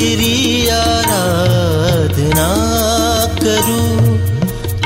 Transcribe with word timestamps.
तेरी 0.00 0.68
आराधना 0.72 2.46
करूँ, 3.36 4.16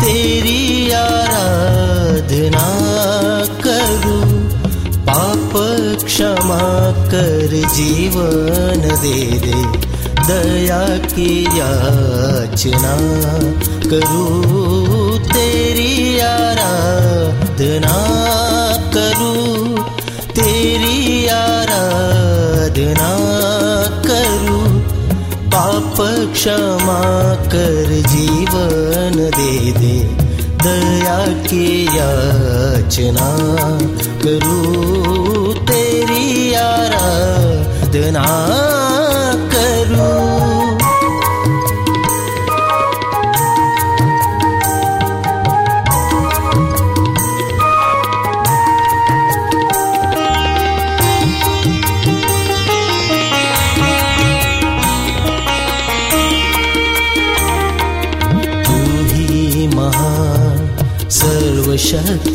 तेरी 0.01 0.91
आराधना 0.91 2.65
करूँ, 3.67 4.25
पाप 5.07 5.53
क्षमा 6.05 6.67
कर 7.13 7.55
जीवन 7.77 8.83
दे 9.03 9.21
दे, 9.45 9.61
दया 10.27 10.83
की 11.07 11.31
याचना 11.59 12.97
करूँ, 13.87 15.19
तेरी 15.31 16.19
आराधना 16.27 17.99
करूँ, 18.97 19.79
तेरी 20.33 21.27
आराधना 21.37 23.13
पाप 25.55 25.97
क्षमा 26.33 27.03
कर 27.53 27.91
जीवन 28.07 29.19
दे 29.37 29.73
दे। 29.73 29.97
दया 30.65 31.19
की 31.43 31.67
याचना 31.87 33.29
करूँ 34.25 35.55
तेरी 35.55 36.55
आराधना 36.55 38.27
करूँ। 39.55 40.34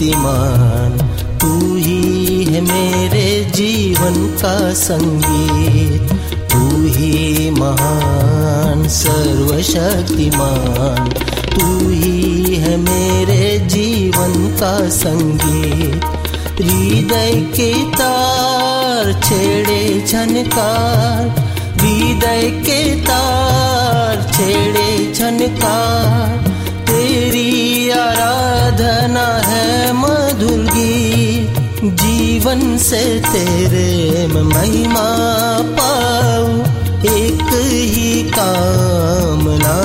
सर्वशक्तिमान 0.10 0.98
तू 1.42 1.76
ही 1.76 2.44
है 2.44 2.62
मेरे 2.62 3.52
जीवन 3.56 4.28
का 4.28 4.74
संगीत। 4.74 6.14
तू 6.52 6.88
ही 6.88 7.50
महान, 7.50 8.88
सर्वशक्तिमान। 8.88 11.10
तू 11.60 11.90
ही 11.90 12.56
है 12.56 12.78
मेरे 12.78 13.60
जीवन 13.60 14.56
का 14.60 14.90
संगीत। 14.90 16.06
हृदय 16.62 17.32
के 17.36 17.74
तार 17.74 19.22
छेड़े 19.24 20.06
झनकार 20.08 21.28
हृदय 21.82 22.50
के 22.66 22.96
तार 22.96 24.32
छेड़े 24.34 25.14
झनकार 25.14 26.49
आराधना 28.00 29.42
है 29.48 29.94
मधुर 29.94 30.52
गीत। 30.52 31.84
जीवन 31.84 32.78
से 32.78 33.20
तेरे 33.20 34.28
महिमा 34.28 35.18
पाऊ। 35.62 36.60
एक 37.14 37.54
ही 37.54 38.24
कामना 38.24 39.78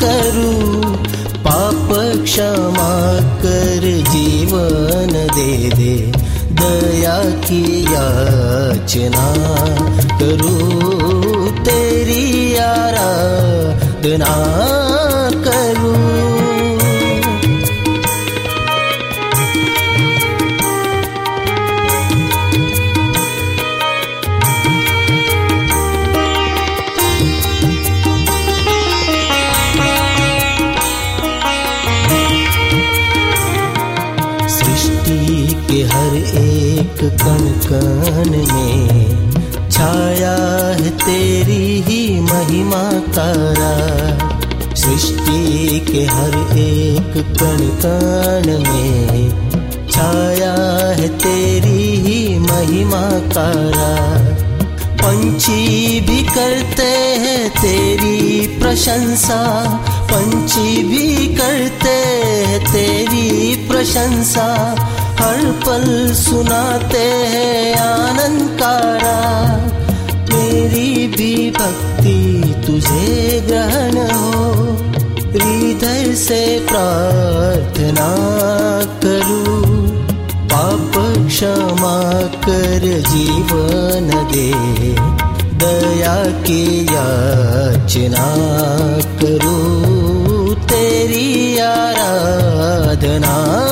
करूँ। 0.00 1.04
पाप 1.44 1.88
क्षमा 2.24 3.20
कर 3.20 4.04
जीवन 4.10 5.28
दे 5.34 5.70
दे। 5.70 6.12
दया 6.52 7.40
की 7.40 7.84
याचना 7.84 9.34
करूँ 10.18 11.64
तेरी 11.64 12.56
आराधना। 12.56 14.81
कण 38.22 38.30
में 38.30 39.30
छाया 39.70 40.34
है 40.80 40.90
तेरी 40.90 41.80
ही 41.80 42.20
महिमा 42.20 42.82
तारा 42.92 43.72
सृष्टि 44.74 45.80
के 45.80 46.04
हर 46.04 46.58
एक 46.58 47.12
कण 47.40 47.58
कण 47.84 48.46
में 48.58 49.30
छाया 49.90 50.54
है 50.92 51.08
तेरी 51.18 51.96
ही 51.96 52.38
महिमा 52.38 53.02
तारा 53.10 53.92
पंछी 55.02 56.00
भी 56.00 56.22
करते 56.22 56.90
हैं 57.22 57.50
तेरी 57.50 58.46
प्रशंसा। 58.46 59.42
पंछी 60.12 60.82
भी 60.82 61.26
करते 61.26 61.88
हैं 61.88 62.72
तेरी 62.72 63.54
प्रशंसा। 63.68 64.48
हर 65.22 65.36
पल 65.36 66.14
सुनाते 66.14 66.98
हैं 66.98 67.76
आनंद 67.76 68.58
कारा 68.62 69.56
मेरी 70.32 71.08
भी 71.08 71.50
भक्ति 71.50 72.54
तुझे 72.66 73.42
ग्रहण 73.46 74.16
हो। 74.16 74.62
हृदय 75.32 76.14
से 76.14 76.66
प्रार्थना 76.70 78.16
करूँ। 79.04 79.88
पाप 80.46 81.26
क्षमा 81.28 82.22
कर 82.22 82.80
जीवन 82.84 84.28
दे। 84.32 84.52
दया 85.56 86.24
की 86.24 86.84
याचना 86.84 88.36
करूँ। 89.20 90.54
तेरी 90.54 91.58
आराधना 91.58 93.71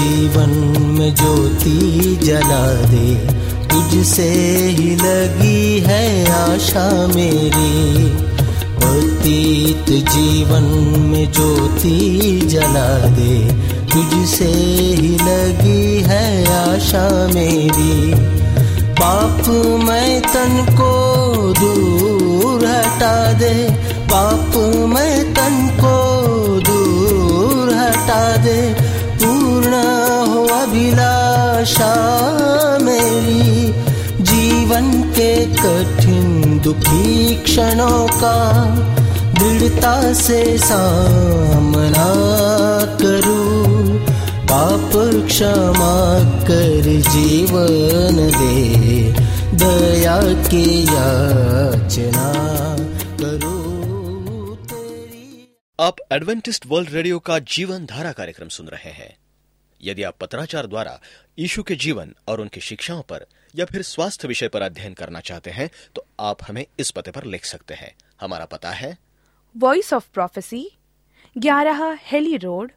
जीवन 0.00 0.50
में 0.98 1.14
ज्योति 1.14 2.18
जला 2.24 2.72
दे। 2.72 3.14
तुझसे 3.68 4.32
ही 4.78 4.96
लगी 4.96 5.80
है 5.80 6.32
आशा 6.32 7.06
मेरी। 7.06 8.10
पतित 8.82 10.10
जीवन 10.10 10.62
में 10.98 11.32
ज्योति 11.32 12.40
जला 12.44 12.98
दे। 12.98 13.48
तुझसे 13.86 14.48
ही 15.00 15.08
लगी 15.08 16.00
है 16.00 16.46
आशा 16.46 17.28
मेरी। 17.34 18.14
पाप 18.92 19.48
मैं 19.84 20.22
तन 20.22 20.66
को 20.70 20.92
दूर 21.60 22.66
हटा 22.66 23.32
दे। 23.32 23.70
पाप 23.94 24.56
मैं 24.88 25.34
तन 25.34 25.76
को 25.80 25.96
दूर 26.60 27.74
हटा 27.74 28.36
दे। 28.36 28.79
अभिलाषा 31.60 32.78
मेरी, 32.78 33.72
जीवन 34.22 35.02
के 35.12 35.46
कठिन 35.46 36.60
दुखी 36.60 37.34
क्षणों 37.42 38.06
का 38.08 38.36
दृढ़ता 39.34 40.12
से 40.12 40.58
सामना 40.58 42.08
करूँ। 43.02 44.00
पाप 44.44 44.90
क्षमा 45.26 45.96
कर 46.44 46.88
जीवन 47.10 48.16
दे, 48.38 49.12
दया 49.56 50.18
की 50.48 50.82
याचना 50.82 52.32
करूँ। 53.20 53.58
आप 55.80 55.96
एडवेंटिस्ट 56.12 56.64
वर्ल्ड 56.66 56.90
रेडियो 56.92 57.18
का 57.18 57.38
जीवन 57.38 57.84
धारा 57.84 58.12
कार्यक्रम 58.12 58.48
सुन 58.48 58.66
रहे 58.66 58.90
हैं। 58.90 59.16
यदि 59.82 60.02
आप 60.02 60.16
पत्राचार 60.20 60.66
द्वारा 60.66 61.00
यीशु 61.38 61.62
के 61.62 61.74
जीवन 61.74 62.14
और 62.28 62.40
उनकी 62.40 62.60
शिक्षाओं 62.60 63.02
पर 63.02 63.26
या 63.56 63.64
फिर 63.64 63.82
स्वास्थ्य 63.82 64.28
विषय 64.28 64.48
पर 64.48 64.62
अध्ययन 64.62 64.94
करना 64.94 65.20
चाहते 65.20 65.50
हैं 65.50 65.70
तो 65.94 66.04
आप 66.20 66.38
हमें 66.48 66.66
इस 66.78 66.90
पते 66.90 67.10
पर 67.10 67.24
लिख 67.24 67.44
सकते 67.44 67.74
हैं। 67.74 67.94
हमारा 68.20 68.44
पता 68.44 68.70
है। 68.70 68.96
वॉइस 69.56 69.92
ऑफ़ 69.92 70.08
प्रोफेसी 70.14 70.70
ग्यारह 71.38 71.98
हेली 72.02 72.36
रोड 72.36 72.70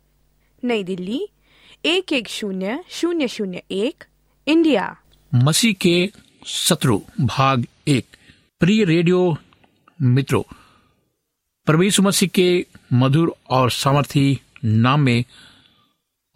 नई 0.63 0.83
दिल्ली 0.83 1.27
एक 1.85 2.13
एक 2.13 2.27
शून्य 2.27 2.83
शून्य 2.89 3.27
शून्य 3.27 3.63
एक 3.71 4.03
इंडिया। 4.47 4.97
मसीह 5.35 5.73
के 5.73 6.11
शत्रु 6.45 7.01
भाग 7.19 7.65
एक। 7.87 8.05
प्रिय 8.59 8.83
रेडियो 8.83 9.37
मित्रों 10.01 10.43
प्रभु 11.65 12.01
मसीह 12.01 12.29
के 12.29 12.65
मधुर 12.93 13.35
और 13.49 13.71
सामर्थी 13.71 14.39
नाम 14.65 15.01
में 15.01 15.23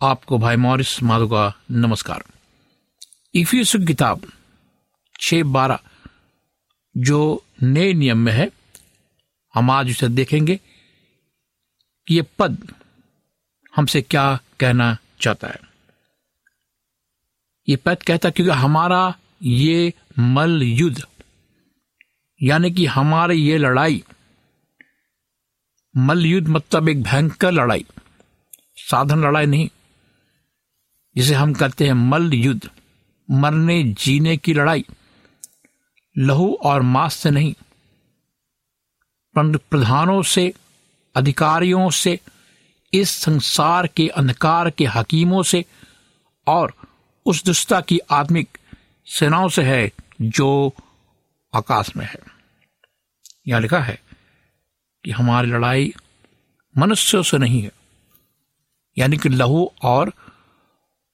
आपको 0.02 0.38
भाई 0.38 0.56
मॉरिस 0.56 1.02
माधो 1.04 1.28
का 1.28 1.44
नमस्कार। 1.74 2.24
इफियस 3.34 3.72
किताब 3.88 4.26
छ 5.20 5.36
बारह, 5.46 5.80
जो 6.96 7.44
नए 7.64 7.94
नियम 7.94 8.18
में 8.18 8.32
है, 8.32 8.50
हम 9.54 9.72
आज 9.72 9.90
उसे 9.92 10.08
देखेंगे 10.10 10.56
कि 12.08 12.16
ये 12.16 12.22
पद 12.40 12.58
हमसे 13.74 14.02
क्या 14.02 14.26
कहना 14.60 14.98
चाहता 15.22 15.48
है। 15.48 15.60
ये 17.68 17.76
पद 17.76 18.04
कहता 18.04 18.30
क्योंकि 18.30 18.54
हमारा 18.54 19.00
ये 19.44 19.94
मल 20.20 20.62
युद्ध 20.64 21.02
यानी 22.42 22.72
कि 22.72 22.86
हमारी 22.88 23.42
ये 23.42 23.58
लड़ाई 23.58 24.04
मल 25.96 26.26
युद्ध 26.26 26.48
मतलब 26.48 26.90
एक 26.90 27.02
भयंकर 27.04 27.52
लड़ाई, 27.52 27.86
साधन 28.82 29.26
लड़ाई 29.26 29.46
नहीं 29.46 29.68
जिसे 31.18 31.34
हम 31.34 31.54
कहते 31.54 31.86
हैं 31.86 31.94
मल्ल 31.94 32.34
युद्ध, 32.34 32.70
मरने 33.30 33.84
जीने 33.96 34.36
की 34.38 34.54
लड़ाई, 34.54 34.86
लहू 36.16 36.54
और 36.64 36.82
मांस 36.82 37.16
से 37.16 37.32
नहीं 37.32 37.54
प्रधानों 39.36 40.22
से, 40.24 40.54
अधिकारियों 41.16 41.90
से, 41.90 42.20
इस 42.94 43.10
संसार 43.12 43.88
के 43.88 44.08
अंधकार 44.08 44.70
के 44.70 44.86
हकीमों 44.86 45.42
से 45.44 45.64
और 46.48 46.74
उस 47.26 47.44
दुष्टता 47.46 47.80
की 47.82 48.00
आत्मिक 48.12 48.58
सेनाओं 49.08 49.50
से 49.50 49.64
है 49.64 49.92
जो 50.22 50.74
आकाश 51.54 51.96
में 51.98 52.06
है। 52.06 52.20
यह 53.48 53.60
लिखा 53.60 53.80
है 53.80 54.00
कि 55.06 55.12
हमारी 55.12 55.50
लड़ाई 55.50 55.94
मनुष्यों 56.76 57.24
से 57.24 57.38
नहीं 57.38 57.62
है, 57.62 57.72
यानी 58.98 59.18
कि 59.18 59.30
लहू 59.30 59.72
और 59.84 60.14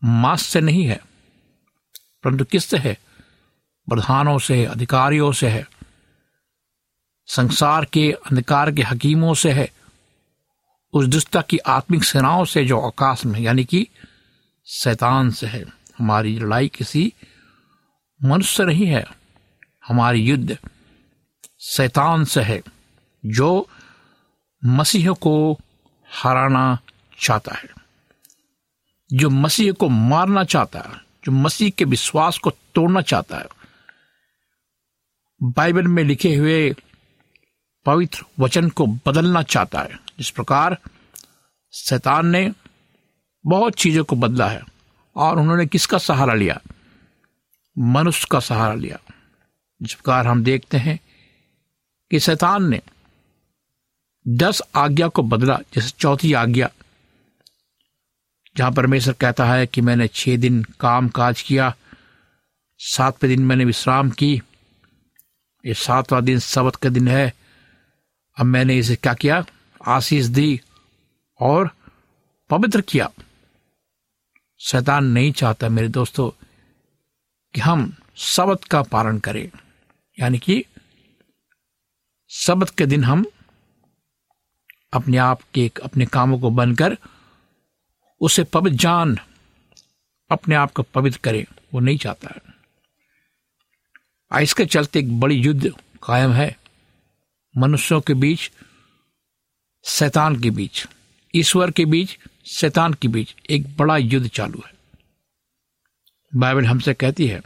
मांस 0.04 0.46
से 0.46 0.62
नहीं 0.62 0.86
है, 0.86 1.00
परंतु 2.24 2.46
किससे 2.46 2.78
है? 2.78 2.98
प्रधानों 3.90 4.38
से, 4.40 4.66
अधिकारियों 4.66 5.32
से 5.32 5.48
है। 5.48 5.68
संसार 7.28 7.86
के 7.86 8.12
अंधकार 8.12 8.72
के 8.72 8.82
हकीमों 8.82 9.34
से 9.34 9.52
है। 9.52 9.72
उस 10.94 11.06
दुष्टता 11.06 11.42
की 11.42 11.58
आत्मिक 11.58 12.04
सेनाओं 12.04 12.46
से 12.46 12.66
जो 12.66 12.80
आकाश 12.80 13.26
में, 13.26 13.40
यानी 13.40 13.64
कि 13.64 13.88
शैतान 14.68 15.32
से 15.32 15.48
है। 15.48 15.66
हमारी 15.98 16.40
लड़ाई 16.40 16.68
किसी 16.68 17.14
मनुष्य 18.24 18.58
से 18.58 18.66
नहीं 18.66 18.86
है। 18.86 19.06
हमारी 19.88 20.22
युद्ध 20.22 20.58
शैतान 21.60 22.24
से 22.26 22.42
है, 22.42 22.62
जो 23.26 23.70
मसीह 24.66 25.12
को 25.12 25.60
हराना 26.08 26.80
चाहता 27.20 27.56
है। 27.56 27.83
जो 29.14 29.30
मसीह 29.30 29.72
को 29.72 29.90
मारना 29.90 30.44
चाहता 30.44 30.80
है, 30.80 31.02
जो 31.26 31.32
मसीह 31.32 31.70
के 31.70 31.86
विश्वास 31.86 32.38
को 32.38 32.50
तोड़ना 32.50 33.02
चाहता 33.02 33.38
है, 33.38 33.46
बाइबल 35.44 35.88
में 35.88 36.04
लिखे 36.04 36.36
हुए 36.36 36.76
पवित्र 37.86 38.24
वचन 38.40 38.70
को 38.70 38.88
बदलना 38.88 39.44
चाहता 39.44 39.82
है। 39.82 39.90
जिस 40.18 40.30
प्रकार 40.30 40.78
शैतान 41.72 42.28
ने 42.28 42.54
बहुत 43.46 43.74
चीज़ों 43.74 44.04
को 44.04 44.16
बदला 44.16 44.50
है 44.50 44.62
और 45.16 45.40
उन्होंने 45.40 45.66
किसका 45.66 45.98
सहारा 45.98 46.34
लिया? 46.34 46.62
मनुष्य 47.78 48.28
का 48.32 48.40
सहारा 48.40 48.74
लिया। 48.74 49.00
जिस 49.82 49.94
प्रकार 49.94 50.28
हम 50.28 50.44
देखते 50.44 50.78
हैं 50.78 51.00
कि 52.12 52.20
शैतान 52.20 52.70
ने 52.70 52.82
दस 54.28 54.62
आज्ञा 54.76 55.08
को 55.08 55.24
बदला, 55.24 55.60
जैसे 55.76 55.90
चौथी 55.90 56.34
आज्ञा 56.34 56.70
जहाँ 58.58 58.72
परमेश्वर 58.72 59.14
कहता 59.14 59.46
है 59.46 59.68
कि 59.68 59.82
मैंने 59.82 60.08
छह 60.08 60.38
दिन 60.38 60.64
काम 60.64 61.08
काज 61.10 61.42
किया, 61.42 61.76
सातवें 62.78 63.30
दिन 63.30 63.46
मैंने 63.46 63.66
विश्राम 63.66 64.10
की, 64.10 64.42
ये 65.66 65.74
सातवां 65.74 66.26
दिन 66.26 66.40
सबत 66.40 66.76
का 66.76 66.90
दिन 66.90 67.08
है। 67.08 67.34
अब 68.40 68.46
मैंने 68.46 68.78
इसे 68.78 68.96
क्या 68.96 69.14
किया? 69.14 69.46
आशीष 69.88 70.26
दी 70.26 70.62
और 71.40 71.70
पवित्र 72.50 72.82
किया। 72.82 73.12
शैतान 74.60 75.06
नहीं 75.06 75.32
चाहता 75.32 75.70
मेरे 75.70 75.88
दोस्तों 75.88 76.30
कि 77.54 77.62
हम 77.62 77.94
सबत 78.16 78.64
का 78.64 78.82
पालन 78.82 79.20
करें। 79.20 79.52
यानी 80.20 80.40
कि 80.40 80.66
सबत 82.30 82.70
के 82.70 82.86
दिन 82.86 83.04
हम 83.04 83.26
अपने 84.94 85.18
आप 85.18 85.42
के, 85.54 85.72
अपने 85.84 86.06
कामों 86.06 86.40
को 86.40 86.50
बनकर 86.50 86.98
उसे 88.24 88.44
पवित्र 88.44 88.78
जान 88.78 89.18
अपने 90.32 90.56
आप 90.56 90.72
को 90.72 90.84
पवित्र 90.84 91.20
करे, 91.24 91.48
वो 91.74 91.80
नहीं 91.80 91.98
चाहता 91.98 92.30
है। 92.36 92.54
इसके 94.44 94.66
चलते 94.66 95.00
एक 95.00 95.20
बड़ी 95.20 95.36
युद्ध 95.36 95.72
कायम 96.04 96.32
है। 96.32 96.58
मनुष्यों 97.58 98.02
के 98.02 98.14
बीच, 98.14 98.52
शैतान 99.84 100.42
के 100.42 100.50
बीच, 100.50 100.88
ईश्वर 101.36 101.72
के 101.72 101.86
बीच, 101.86 102.18
शैतान 102.46 102.94
के 102.94 103.08
बीच 103.08 103.36
एक 103.50 103.78
बड़ा 103.78 103.98
युद्ध 103.98 104.28
चालू 104.28 104.64
है। 104.68 104.74
बाइबल 106.36 106.66
हमसे 106.66 106.94
कहती 106.94 107.28
है 107.28 107.42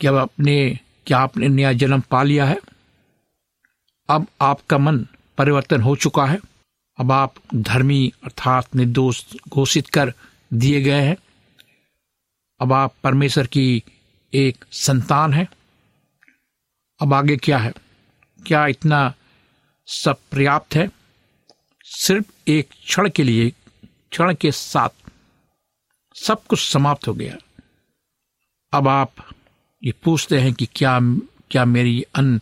कि 0.00 0.06
अब 0.06 0.14
अपने, 0.14 0.78
क्या 1.06 1.18
आपने 1.18 1.48
नया 1.48 1.72
जन्म 1.72 2.00
पा 2.00 2.22
लिया 2.22 2.44
है? 2.44 2.60
अब 4.08 4.26
आपका 4.40 4.78
मन 4.78 5.06
परिवर्तन 5.38 5.80
हो 5.80 5.96
चुका 5.96 6.26
है। 6.26 6.49
अब 7.00 7.12
आप 7.12 7.34
धर्मी 7.54 8.12
अर्थात 8.24 8.76
निर्दोष 8.76 9.24
घोषित 9.48 9.88
कर 9.88 10.14
दिए 10.52 10.80
गए 10.80 11.00
हैं। 11.00 11.16
अब 12.60 12.72
आप 12.72 12.94
परमेश्वर 13.04 13.46
की 13.46 13.84
एक 14.34 14.64
संतान 14.72 15.34
है। 15.34 15.48
अब 17.02 17.14
आगे 17.14 17.36
क्या 17.36 17.58
है? 17.58 17.72
क्या 18.46 18.66
इतना 18.66 19.14
सब 19.86 20.16
पर्याप्त 20.32 20.74
है? 20.74 20.90
सिर्फ़ 21.84 22.26
एक 22.48 22.68
क्षण 22.68 23.10
के 23.10 23.22
लिए, 23.22 23.50
क्षण 23.84 24.34
के 24.34 24.52
साथ 24.52 24.88
सब 26.14 26.44
कुछ 26.44 26.72
समाप्त 26.72 27.08
हो 27.08 27.14
गया। 27.14 27.36
अब 28.72 28.88
आप 28.88 29.12
ये 29.84 29.92
पूछते 29.92 30.40
हैं 30.40 30.54
कि 30.54 30.66
क्या 30.66 31.00
क्या 31.50 31.64
मेरी 31.64 32.02
अन्य 32.14 32.40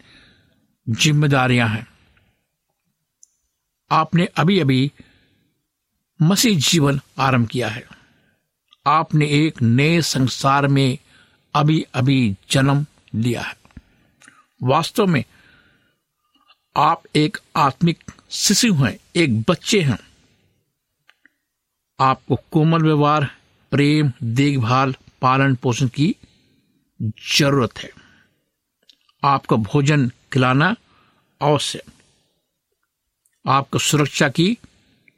जिम्मेदारियाँ 0.88 1.69
हैं? 1.69 1.98
आपने 3.90 4.25
अभी 4.25 4.61
अभी 4.61 4.92
मसीह 6.23 6.59
जीवन 6.59 7.00
आरंभ 7.18 7.49
किया 7.49 7.68
है। 7.68 7.87
आपने 8.87 9.26
एक 9.26 9.62
नए 9.62 10.02
संसार 10.02 10.66
में 10.66 10.99
अभी 11.54 11.87
अभी 11.95 12.37
जन्म 12.50 12.87
लिया 13.14 13.42
है। 13.42 13.57
वास्तव 14.62 15.07
में 15.07 15.25
आप 16.76 17.02
एक 17.16 17.38
आत्मिक 17.57 18.04
शिशु 18.30 18.75
हैं, 18.75 18.99
एक 19.16 19.40
बच्चे 19.40 19.80
हैं। 19.80 19.99
आपको 22.00 22.37
कोमल 22.37 22.83
व्यवहार, 22.83 23.30
प्रेम, 23.71 24.12
देखभाल 24.23 24.95
पालन 25.23 25.54
पोषण 25.54 25.88
की 25.88 26.16
ज़रूरत 27.38 27.78
है। 27.78 27.90
आपको 29.25 29.57
भोजन 29.57 30.09
खिलाना 30.09 30.76
अवश्य। 31.42 31.83
आपको 33.47 33.78
सुरक्षा 33.78 34.28
की 34.28 34.59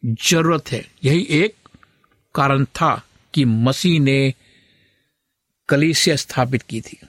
ज़रूरत 0.05 0.73
है। 0.73 0.85
यही 1.05 1.23
एक 1.23 1.55
कारण 2.35 2.65
था 2.65 3.03
कि 3.35 3.45
मसीह 3.45 4.01
ने 4.01 4.35
कलीसिया 5.69 6.17
स्थापित 6.17 6.63
की 6.63 6.81
थी। 6.81 7.01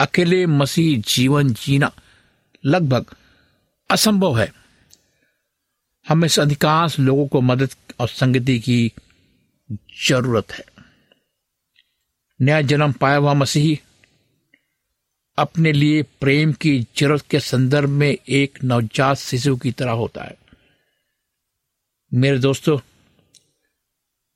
अकेले 0.00 0.46
मसीह 0.46 1.00
जीवन 1.00 1.52
जीना 1.52 1.92
लगभग 2.64 3.06
असंभव 3.90 4.38
है। 4.38 4.52
हमें 6.08 6.28
से 6.28 6.40
अधिकांश 6.42 6.98
लोगों 6.98 7.28
को 7.28 7.40
मदद 7.40 7.70
और 7.98 8.08
संगति 8.08 8.58
की 8.58 8.92
ज़रूरत 10.08 10.52
है। 10.52 10.64
नया 12.40 12.60
जन्म 12.60 12.92
पाया 12.92 13.16
हुआ 13.16 13.34
मसीही 13.34 13.80
अपने 15.40 15.72
लिए 15.72 16.02
प्रेम 16.02 16.52
की 16.52 16.80
ज़रूरत 16.80 17.22
के 17.30 17.40
संदर्भ 17.40 17.88
में 17.88 18.16
एक 18.28 18.58
नवजात 18.64 19.16
शिशु 19.16 19.56
की 19.56 19.72
तरह 19.72 19.90
होता 19.90 20.24
है। 20.24 20.38
मेरे 22.14 22.38
दोस्तों, 22.38 22.78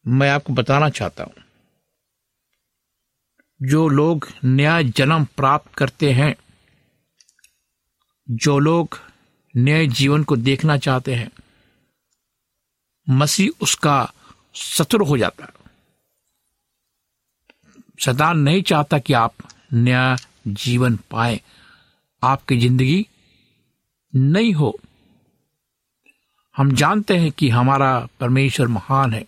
मैं 0.06 0.30
आपको 0.30 0.52
बताना 0.52 0.88
चाहता 0.90 1.25
हूँ। 1.25 1.34
जो 3.62 3.88
लोग 3.88 4.28
नया 4.44 4.82
जन्म 4.82 5.25
प्राप्त 5.25 5.75
करते 5.75 6.12
हैं, 6.12 6.37
जो 8.30 8.58
लोग 8.58 8.99
नए 9.56 9.87
जीवन 9.87 10.25
को 10.25 10.37
देखना 10.37 10.76
चाहते 10.76 11.14
हैं, 11.14 11.30
मसीह 13.08 13.50
उसका 13.61 14.12
शत्रु 14.54 15.04
हो 15.04 15.18
जाता 15.18 15.44
है। 15.44 15.52
शैतान 18.00 18.38
नहीं 18.38 18.62
चाहता 18.62 18.99
कि 18.99 19.12
आप 19.12 19.34
नया 19.73 20.16
जीवन 20.46 20.98
पाए। 21.10 21.40
आपकी 22.22 22.58
ज़िंदगी 22.60 23.06
नहीं 24.14 24.52
हो। 24.54 24.78
हम 26.56 26.72
जानते 26.72 27.16
हैं 27.16 27.32
कि 27.32 27.48
हमारा 27.48 28.08
परमेश्वर 28.20 28.68
महान 28.68 29.12
है 29.12 29.24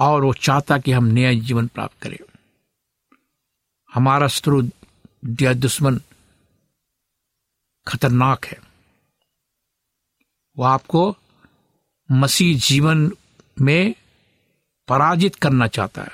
और 0.00 0.24
वो 0.24 0.32
चाहता 0.32 0.78
कि 0.78 0.92
हम 0.92 1.04
नया 1.04 1.32
जीवन 1.32 1.66
प्राप्त 1.66 2.02
करें। 2.02 2.18
हमारा 3.94 4.28
शत्रु 4.28 4.62
या 5.40 5.52
दुश्मन 5.52 6.00
खतरनाक 7.86 8.46
है। 8.46 8.58
वो 10.56 10.64
आपको 10.64 11.16
मसीह 12.12 12.58
जीवन 12.58 13.10
में 13.60 13.94
पराजित 14.88 15.34
करना 15.34 15.66
चाहता 15.66 16.02
है, 16.02 16.10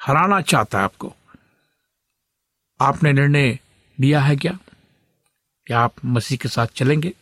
हराना 0.00 0.40
चाहता 0.40 0.78
है 0.78 0.84
आपको। 0.84 1.14
आपने 2.80 3.12
निर्णय 3.12 3.58
लिया 4.00 4.20
है 4.20 4.36
क्या? 4.36 4.58
कि 5.66 5.72
आप 5.72 5.94
मसीह 6.04 6.38
के 6.38 6.48
साथ 6.48 6.66
चलेंगे? 6.66 7.12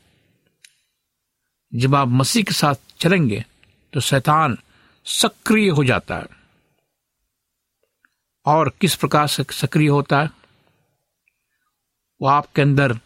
जब 1.74 1.94
आप 1.94 2.08
मसीह 2.08 2.42
के 2.42 2.52
साथ 2.52 2.74
चलेंगे 2.98 3.44
तो 3.92 4.00
शैतान 4.00 4.58
सक्रिय 5.04 5.68
हो 5.68 5.84
जाता 5.84 6.16
है। 6.16 6.26
और 8.46 8.72
किस 8.80 8.94
प्रकार 8.94 9.26
से 9.26 9.44
सक्रिय 9.52 9.88
होता 9.88 10.22
है? 10.22 10.30
वो 12.22 12.28
आपके 12.28 12.62
अंदर 12.62 12.98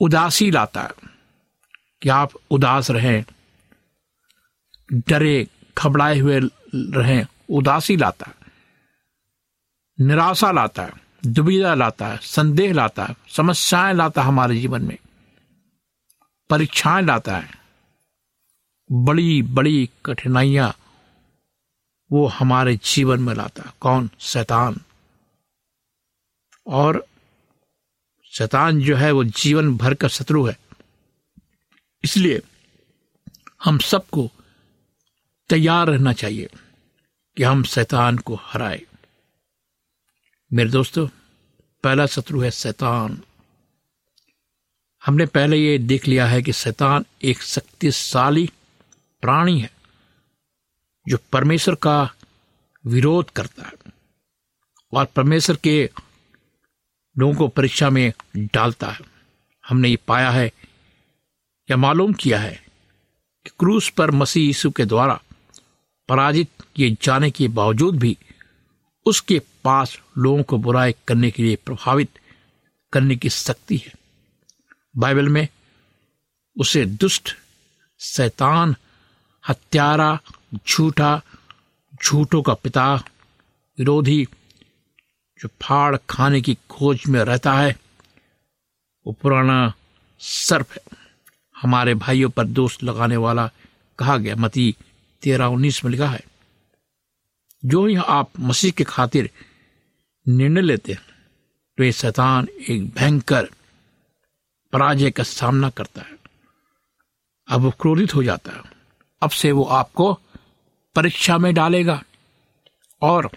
उदासी 0.00 0.50
लाता 0.50 0.82
है 0.82 0.90
कि 2.02 2.08
आप 2.08 2.30
उदास 2.50 2.90
रहें, 2.90 3.24
डरे, 4.92 5.48
घबराए 5.78 6.18
हुए 6.18 6.40
रहें, 6.74 7.26
उदासी 7.50 7.96
लाता 7.96 8.26
है, 8.28 8.34
निराशा 10.06 10.50
लाता 10.52 10.82
है। 10.82 11.09
दुविधा 11.26 11.74
लाता 11.74 12.06
है, 12.06 12.18
संदेह 12.22 12.72
लाता 12.72 13.04
है, 13.04 13.14
समस्याएँ 13.28 13.94
लाता 13.94 14.22
है 14.22 14.28
हमारे 14.28 14.60
जीवन 14.60 14.82
में। 14.82 14.98
परीक्षाएँ 16.50 17.02
लाता 17.02 17.36
है। 17.36 17.50
बड़ी 18.92 19.42
बड़ी 19.42 19.90
कठिनाइयाँ 20.06 20.76
वो 22.12 22.26
हमारे 22.26 22.76
जीवन 22.76 23.20
में 23.20 23.34
लाता 23.34 23.62
है। 23.62 23.72
कौन? 23.80 24.10
शैतान। 24.20 24.80
और 26.66 27.06
शैतान 28.24 28.80
जो 28.80 28.96
है 28.96 29.12
वो 29.12 29.24
जीवन 29.24 29.76
भर 29.76 29.94
का 29.94 30.08
शत्रु 30.08 30.46
है। 30.46 30.58
इसलिए 32.04 32.42
हम 33.64 33.78
सबको 33.78 34.30
तैयार 35.48 35.86
रहना 35.86 36.12
चाहिए 36.12 36.50
कि 37.36 37.42
हम 37.42 37.62
शैतान 37.62 38.18
को 38.18 38.34
हराए। 38.34 38.82
मेरे 40.52 40.70
दोस्तों, 40.70 41.06
पहला 41.84 42.06
शत्रु 42.06 42.40
है 42.40 42.50
शैतान। 42.50 43.22
हमने 45.04 45.26
पहले 45.26 45.56
ये 45.56 45.78
देख 45.78 46.08
लिया 46.08 46.26
है 46.26 46.42
कि 46.42 46.52
शैतान 46.52 47.04
एक 47.22 47.42
शक्तिशाली 47.42 48.50
प्राणी 49.22 49.60
है, 49.60 49.70
जो 51.08 51.18
परमेश्वर 51.32 51.74
का 51.74 52.14
विरोध 52.86 53.30
करता 53.30 53.66
है 53.66 53.92
और 54.92 55.04
परमेश्वर 55.04 55.56
के 55.56 55.90
लोगों 57.18 57.34
को 57.34 57.48
परीक्षा 57.48 57.90
में 57.90 58.12
डालता 58.36 58.88
है। 58.88 59.00
हमने 59.68 59.88
ये 59.88 59.98
पाया 60.08 60.30
है 60.30 60.52
या 61.70 61.76
मालूम 61.76 62.12
किया 62.12 62.40
है 62.40 62.62
कि 63.44 63.50
क्रूस 63.58 63.88
पर 63.88 64.10
मसीह 64.10 64.46
यीशु 64.46 64.70
के 64.70 64.84
द्वारा 64.84 65.20
पराजित 66.08 66.50
किए 66.76 66.96
जाने 67.02 67.30
के 67.30 67.48
बावजूद 67.48 67.98
भी 67.98 68.16
उसके 69.06 69.40
पास 69.64 69.98
लोगों 70.18 70.42
को 70.42 70.58
बुराई 70.58 70.94
करने 71.08 71.30
के 71.30 71.42
लिए 71.42 71.56
प्रभावित 71.56 72.18
करने 72.92 73.16
की 73.16 73.28
शक्ति 73.28 73.76
है। 73.76 73.92
बाइबल 74.94 75.28
में 75.28 75.46
उसे 76.56 76.84
दुष्ट, 76.84 77.34
शैतान, 78.00 78.74
हत्यारा, 79.44 80.18
झूठा, 80.68 81.20
झूठों 82.04 82.42
का 82.42 82.54
पिता, 82.54 82.94
विरोधी, 83.78 84.26
जो 85.38 85.48
फाड़ 85.62 85.96
खाने 86.10 86.40
की 86.40 86.56
खोज 86.70 87.02
में 87.08 87.20
रहता 87.20 87.52
है, 87.54 87.76
वो 89.06 89.12
पुराना 89.12 89.72
सर्प 90.20 90.72
है। 90.72 90.98
हमारे 91.56 91.94
भाइयों 91.94 92.30
पर 92.30 92.46
दोष 92.46 92.82
लगाने 92.82 93.16
वाला 93.16 93.50
कहा 93.98 94.16
गया 94.16 94.36
मती 94.36 94.74
तेरह 95.22 95.46
उन्नीस 95.46 95.84
में 95.84 95.90
लिखा 95.92 96.08
है, 96.08 96.22
जो 97.64 97.86
ही 97.86 97.96
आप 97.96 98.30
मसीह 98.40 98.70
के 98.70 98.84
खातिर 98.84 99.30
निर्णय 100.26 100.60
लेते 100.60 100.92
हैं 100.92 101.02
तो 101.78 101.84
ये 101.84 101.92
शैतान 101.92 102.48
एक 102.68 102.88
भयंकर 102.94 103.48
पराजय 104.72 105.10
का 105.10 105.22
सामना 105.22 105.70
करता 105.70 106.00
है। 106.00 106.18
अब 107.48 107.60
वो 107.60 107.70
क्रोधित 107.70 108.14
हो 108.14 108.22
जाता 108.22 108.52
है। 108.52 108.62
अब 109.22 109.30
से 109.30 109.52
वो 109.52 109.64
आपको 109.64 110.12
परीक्षा 110.96 111.38
में 111.38 111.54
डालेगा 111.54 112.02
और 113.02 113.30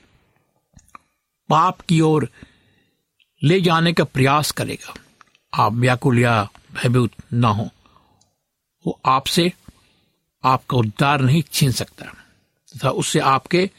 पाप 1.49 1.81
की 1.81 2.01
ओर 2.01 2.29
ले 3.43 3.61
जाने 3.61 3.93
का 3.93 4.03
प्रयास 4.03 4.51
करेगा। 4.51 4.93
आप 5.53 5.73
व्याकुल 5.73 6.19
या 6.19 6.43
भयभूत 6.73 7.11
ना 7.33 7.47
हो। 7.47 7.69
वो 8.85 8.99
आपसे 9.05 9.51
आपका 10.43 10.77
उद्धार 10.77 11.21
नहीं 11.21 11.43
छीन 11.51 11.71
सकता, 11.71 12.05
तथा 12.05 12.89
उससे 12.89 13.19
आपके 13.19 13.69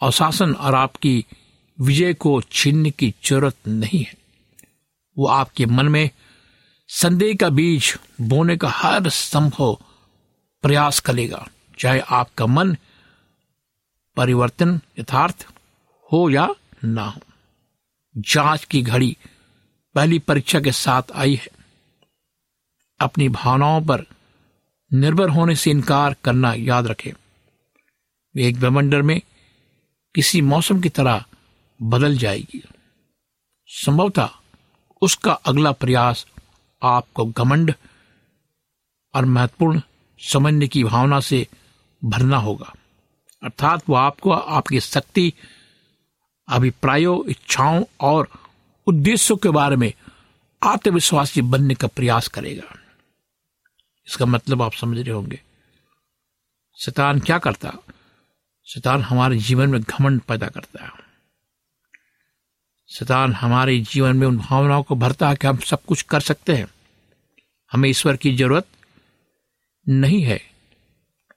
अशासन 0.00 0.52
और 0.52 0.74
आपकी 0.74 1.24
विजय 1.80 2.14
को 2.14 2.42
छीनने 2.52 2.90
की 2.90 3.14
ज़रूरत 3.24 3.56
नहीं 3.68 4.04
है। 4.04 4.14
वो 5.18 5.26
आपके 5.26 5.66
मन 5.66 5.88
में 5.88 6.10
संदेह 6.88 7.36
का 7.40 7.48
बीज 7.48 7.98
बोने 8.20 8.56
का 8.56 8.68
हर 8.68 9.08
संभव 9.08 9.78
प्रयास 10.62 11.00
करेगा। 11.00 11.48
चाहे 11.78 12.00
आपका 12.00 12.46
मन 12.46 12.76
परिवर्तन 14.16 14.80
यथार्थ 14.98 15.46
हो 16.12 16.30
या 16.30 16.54
ना 16.84 17.04
हो। 17.04 17.20
जाँच 18.18 18.64
की 18.64 18.82
घड़ी 18.82 19.16
पहली 19.94 20.18
परीक्षा 20.18 20.60
के 20.60 20.72
साथ 20.72 21.02
आई 21.14 21.34
है। 21.34 21.48
अपनी 23.00 23.28
भावनाओं 23.28 23.82
पर 23.82 24.04
निर्भर 24.92 25.28
होने 25.28 25.56
से 25.56 25.70
इनकार 25.70 26.16
करना 26.24 26.54
याद 26.54 26.86
रखें। 26.86 27.12
वे 28.34 28.46
एक 28.46 28.60
ब्रह्मंडर 28.60 29.02
में 29.02 29.20
किसी 30.14 30.40
मौसम 30.40 30.80
की 30.80 30.88
तरह 30.88 31.24
बदल 31.82 32.16
जाएगी। 32.16 32.64
संभवतः 33.66 34.28
उसका 35.02 35.32
अगला 35.32 35.72
प्रयास 35.72 36.26
आपको 36.82 37.24
घमंड 37.26 37.74
और 39.14 39.24
महत्वपूर्ण 39.24 39.80
समझने 40.18 40.68
की 40.68 40.84
भावना 40.84 41.20
से 41.20 41.48
भरना 42.04 42.36
होगा। 42.36 42.74
अर्थात 43.42 43.82
वो 43.88 43.94
आपको 43.94 44.30
आपकी 44.30 44.80
शक्ति, 44.80 45.32
अभिप्रायों, 46.48 47.30
इच्छाओं 47.30 47.84
और 48.00 48.28
उद्देश्यों 48.86 49.36
के 49.36 49.48
बारे 49.48 49.76
में 49.76 49.92
आत्मविश्वासी 50.62 51.42
बनने 51.42 51.74
का 51.74 51.86
प्रयास 51.86 52.28
करेगा। 52.28 52.78
इसका 54.08 54.26
मतलब 54.26 54.62
आप 54.62 54.72
समझ 54.72 54.98
रहे 54.98 55.14
होंगे। 55.14 55.40
शैतान 56.84 57.20
क्या 57.20 57.38
करता? 57.38 57.72
शैतान 58.66 59.02
हमारे 59.02 59.38
जीवन 59.38 59.68
में 59.68 59.80
घमंड 59.80 60.20
पैदा 60.20 60.48
करता 60.48 60.84
है। 60.84 61.09
शैतान 62.90 63.32
हमारे 63.32 63.78
जीवन 63.80 64.16
में 64.16 64.26
उन 64.26 64.38
भावनाओं 64.38 64.82
को 64.82 64.94
भरता 64.94 65.28
है 65.28 65.36
कि 65.36 65.46
हम 65.46 65.56
सब 65.56 65.82
कुछ 65.84 66.02
कर 66.02 66.20
सकते 66.20 66.54
हैं। 66.56 66.66
हमें 67.72 67.88
ईश्वर 67.90 68.16
की 68.16 68.36
ज़रूरत 68.36 68.66
नहीं 69.88 70.22
है 70.22 70.40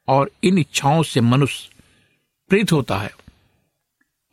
और 0.08 0.32
इन 0.44 0.58
इच्छाओं 0.58 1.04
से 1.04 1.22
मनुष्य 1.22 1.70
प्रीत 2.50 2.72
होता 2.72 2.98
है 2.98 3.12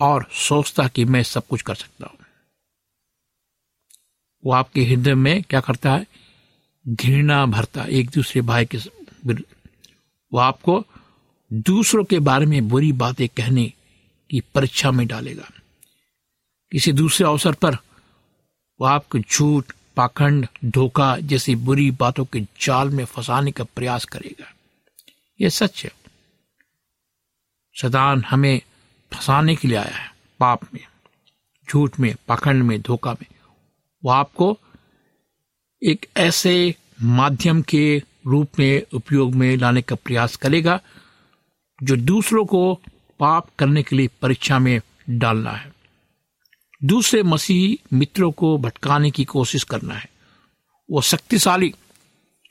और 0.00 0.26
सोचता 0.32 0.88
कि 0.88 1.04
मैं 1.04 1.22
सब 1.22 1.46
कुछ 1.46 1.62
कर 1.62 1.74
सकता 1.74 2.06
हूँ। 2.06 2.18
वो 4.44 4.52
आपके 4.52 4.84
हृदय 4.84 5.14
में 5.14 5.42
क्या 5.42 5.60
करता 5.60 5.92
है? 5.92 6.06
घृणा 6.88 7.46
भरता 7.46 7.84
एक 7.84 8.10
दूसरे 8.10 8.42
भाई 8.42 8.66
के 8.66 8.78
वो 10.32 10.38
आपको 10.38 10.84
दूसरों 11.52 12.04
के 12.04 12.18
बारे 12.18 12.46
में 12.46 12.68
बुरी 12.68 12.92
बातें 12.92 13.28
कहने 13.28 13.72
की 14.30 14.40
परीक्षा 14.54 14.90
में 14.90 15.06
डालेगा। 15.06 15.48
किसी 16.72 16.92
दूसरे 16.92 17.26
अवसर 17.26 17.52
पर, 17.52 17.74
वो 18.80 18.84
आपको 18.84 19.18
झूठ, 19.18 19.64
पाखंड, 19.96 20.46
धोखा 20.64 21.16
जैसी 21.16 21.54
बुरी 21.54 21.90
बातों 21.90 22.24
के 22.24 22.40
जाल 22.40 22.88
में 22.88 23.04
फंसाने 23.04 23.50
का 23.50 23.64
प्रयास 23.64 24.04
करेगा। 24.04 24.52
यह 25.40 25.48
सच 25.48 25.84
है। 25.84 25.92
सदान 27.74 28.24
हमें 28.24 28.60
फंसाने 29.12 29.56
के 29.56 29.68
लिए 29.68 29.76
आया 29.76 29.96
है, 29.96 30.14
पाप 30.38 30.74
में, 30.74 30.84
झूठ 31.70 32.00
में, 32.00 32.14
पाखंड 32.28 32.62
में, 32.62 32.80
धोखा 32.80 33.12
में। 33.12 33.26
वो 34.04 34.10
आपको 34.10 34.58
एक 35.82 36.06
ऐसे 36.16 36.74
माध्यम 37.02 37.62
के 37.62 38.02
रूप 38.26 38.48
में, 38.58 38.82
उपयोग 38.94 39.34
में 39.34 39.56
लाने 39.56 39.82
का 39.82 39.94
प्रयास 39.94 40.36
करेगा, 40.36 40.80
जो 41.82 41.96
दूसरों 41.96 42.44
को 42.44 42.80
पाप 43.20 43.48
करने 43.58 43.82
के 43.82 43.96
लिए 43.96 44.08
परीक्षा 44.22 44.58
में 44.58 44.80
डालना 45.10 45.50
है। 45.50 45.79
दूसरे 46.84 47.22
मसीह 47.22 47.96
मित्रों 47.96 48.32
को 48.32 48.58
भटकाने 48.58 49.10
की 49.10 49.24
कोशिश 49.24 49.64
करना 49.64 49.94
है। 49.94 50.08
वो 50.90 51.02
शक्तिशाली, 51.02 51.74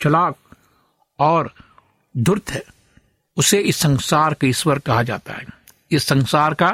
चलाक 0.04 0.36
और 1.20 1.54
धुर्त 2.18 2.52
है। 2.52 2.64
उसे 3.38 3.60
इस 3.60 3.78
संसार 3.78 4.34
का 4.34 4.48
ईश्वर 4.48 4.80
कहा 4.80 5.04
जाता 5.04 5.34
है। 5.34 5.46
इस 5.92 6.04
संसार 6.08 6.54
का 6.54 6.70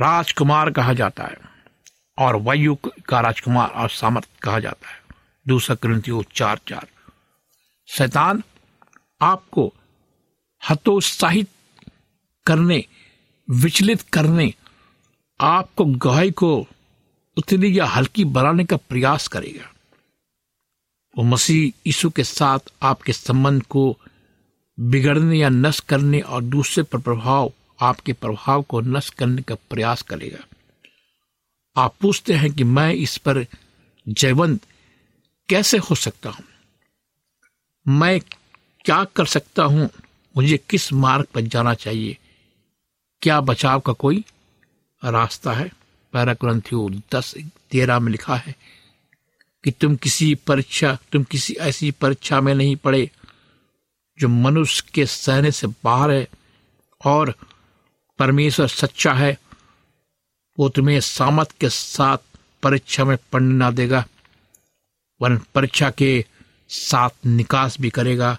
राजकुमार 0.00 0.70
कहा 0.70 0.92
जाता 0.92 1.24
है 1.24 1.36
और 2.18 2.36
वायु 2.36 2.76
का 3.08 3.20
राजकुमार 3.20 3.68
और 3.68 3.90
सामर्थ 3.90 4.28
कहा 4.42 4.60
जाता 4.60 4.88
है। 4.88 5.02
दूसरा 5.48 5.76
ग्रंथियों 5.82 6.22
चार 6.34 6.60
चार। 6.68 6.86
शैतान 7.86 8.42
आपको 9.22 9.74
हतोत्साहित 10.70 11.48
करने, 12.46 12.84
विचलित 13.50 14.00
करने 14.00 14.54
आपको 15.40 15.84
गवाही 15.84 16.30
को 16.30 16.66
उतनी 17.36 17.78
या 17.78 17.86
हल्की 17.86 18.24
बनाने 18.24 18.64
का 18.64 18.76
प्रयास 18.76 19.28
करेगा। 19.28 19.72
वो 21.18 21.24
मसीह 21.24 21.80
यीशु 21.86 22.10
के 22.10 22.24
साथ 22.24 22.58
आपके 22.82 23.12
संबंध 23.12 23.62
को 23.62 23.98
बिगड़ने 24.80 25.38
या 25.38 25.48
नष्ट 25.48 25.84
करने 25.84 26.20
और 26.20 26.42
दूसरे 26.42 26.82
पर 26.82 26.98
प्रभाव, 26.98 27.52
आपके 27.80 28.12
प्रभाव 28.12 28.62
को 28.62 28.80
नष्ट 28.80 29.14
करने 29.14 29.42
का 29.42 29.54
प्रयास 29.54 30.02
करेगा। 30.02 30.44
आप 31.76 31.94
पूछते 32.00 32.34
हैं 32.34 32.52
कि 32.52 32.64
मैं 32.64 32.94
इस 32.94 33.16
पर 33.16 33.46
जयवंत 34.08 34.60
कैसे 35.48 35.78
हो 35.78 35.94
सकता 35.94 36.30
हूँ? 36.30 36.44
मैं 37.88 38.20
क्या 38.84 39.04
कर 39.04 39.26
सकता 39.26 39.62
हूँ? 39.62 39.90
मुझे 40.36 40.58
किस 40.70 40.92
मार्ग 40.92 41.24
पर 41.24 41.40
जाना 41.40 41.74
चाहिए? 41.74 42.18
क्या 43.22 43.40
बचाव 43.40 43.80
का 43.80 43.92
कोई 43.92 44.24
रास्ता 45.10 45.52
है। 45.52 45.70
पैरा 46.12 46.32
ग्रंथियों 46.32 47.00
दस 47.12 47.34
तेरह 47.70 47.98
में 47.98 48.10
लिखा 48.12 48.36
है 48.36 48.54
कि 49.64 49.70
तुम 49.70 49.96
किसी 49.96 50.34
परीक्षा, 50.46 50.98
तुम 51.12 51.22
किसी 51.22 51.54
ऐसी 51.54 51.90
परीक्षा 51.90 52.40
में 52.40 52.54
नहीं 52.54 52.76
पड़े 52.76 53.10
जो 54.18 54.28
मनुष्य 54.28 54.84
के 54.94 55.06
सहने 55.06 55.50
से 55.50 55.66
बाहर 55.84 56.10
है 56.10 56.28
और 57.04 57.34
परमेश्वर 58.18 58.68
सच्चा 58.68 59.12
है। 59.12 59.36
वो 60.58 60.68
तुम्हें 60.68 61.00
सामत 61.00 61.52
के 61.60 61.68
साथ 61.68 62.18
परीक्षा 62.62 63.04
में 63.04 63.16
पढ़ने 63.32 63.54
ना 63.54 63.70
देगा, 63.70 64.04
वरन 65.20 65.40
परीक्षा 65.54 65.90
के 65.90 66.24
साथ 66.68 67.10
निकास 67.26 67.80
भी 67.80 67.90
करेगा 67.90 68.38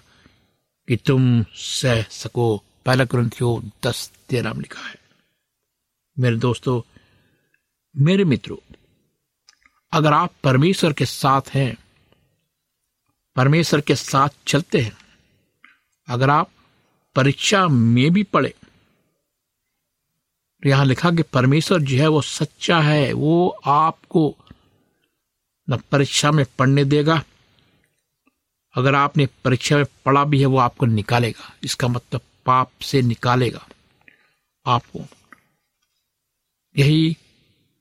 कि 0.88 0.96
तुम 0.96 1.44
सह 1.54 2.02
सको। 2.02 2.56
पहला 2.86 3.04
ग्रंथियों 3.04 3.68
दस 3.84 4.10
तेरह 4.28 4.52
में 4.52 4.60
लिखा 4.60 4.88
है। 4.88 4.97
मेरे 6.18 6.36
दोस्तों, 6.36 6.80
मेरे 7.96 8.24
मित्रों, 8.24 8.56
अगर 9.92 10.12
आप 10.12 10.32
परमेश्वर 10.44 10.92
के 10.92 11.04
साथ 11.04 11.42
हैं, 11.48 11.76
परमेश्वर 13.36 13.80
के 13.80 13.94
साथ 13.94 14.28
चलते 14.46 14.80
हैं, 14.80 14.96
अगर 16.08 16.30
आप 16.30 16.50
परीक्षा 17.16 17.68
में 17.68 18.10
भी 18.10 18.22
पढ़े 18.22 18.54
यहाँ 20.66 20.84
लिखा 20.84 21.10
कि 21.10 21.22
परमेश्वर 21.22 21.80
जो 21.80 21.98
है 21.98 22.08
वो 22.08 22.22
सच्चा 22.22 22.80
है, 22.80 23.12
वो 23.12 23.48
आपको 23.48 24.36
न 25.70 25.76
परीक्षा 25.76 26.30
में 26.30 26.44
पढ़ने 26.58 26.84
देगा, 26.84 27.22
अगर 28.74 28.94
आपने 28.94 29.26
परीक्षा 29.44 29.76
में 29.76 29.84
पढ़ा 30.04 30.24
भी 30.24 30.40
है, 30.40 30.46
वो 30.46 30.58
आपको 30.58 30.86
निकालेगा, 30.86 31.52
इसका 31.64 31.88
मतलब 31.88 32.20
पाप 32.46 32.70
से 32.82 33.02
निकालेगा, 33.02 33.66
आपको 34.66 35.06
यही 36.78 37.16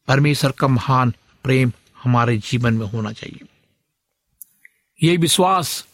परमेश्वर 0.07 0.51
का 0.51 0.67
महान 0.67 1.13
प्रेम 1.43 1.71
हमारे 2.03 2.37
जीवन 2.37 2.73
में 2.73 2.85
होना 2.85 3.11
चाहिए। 3.11 3.47
यही 5.07 5.17
विश्वास 5.17 5.87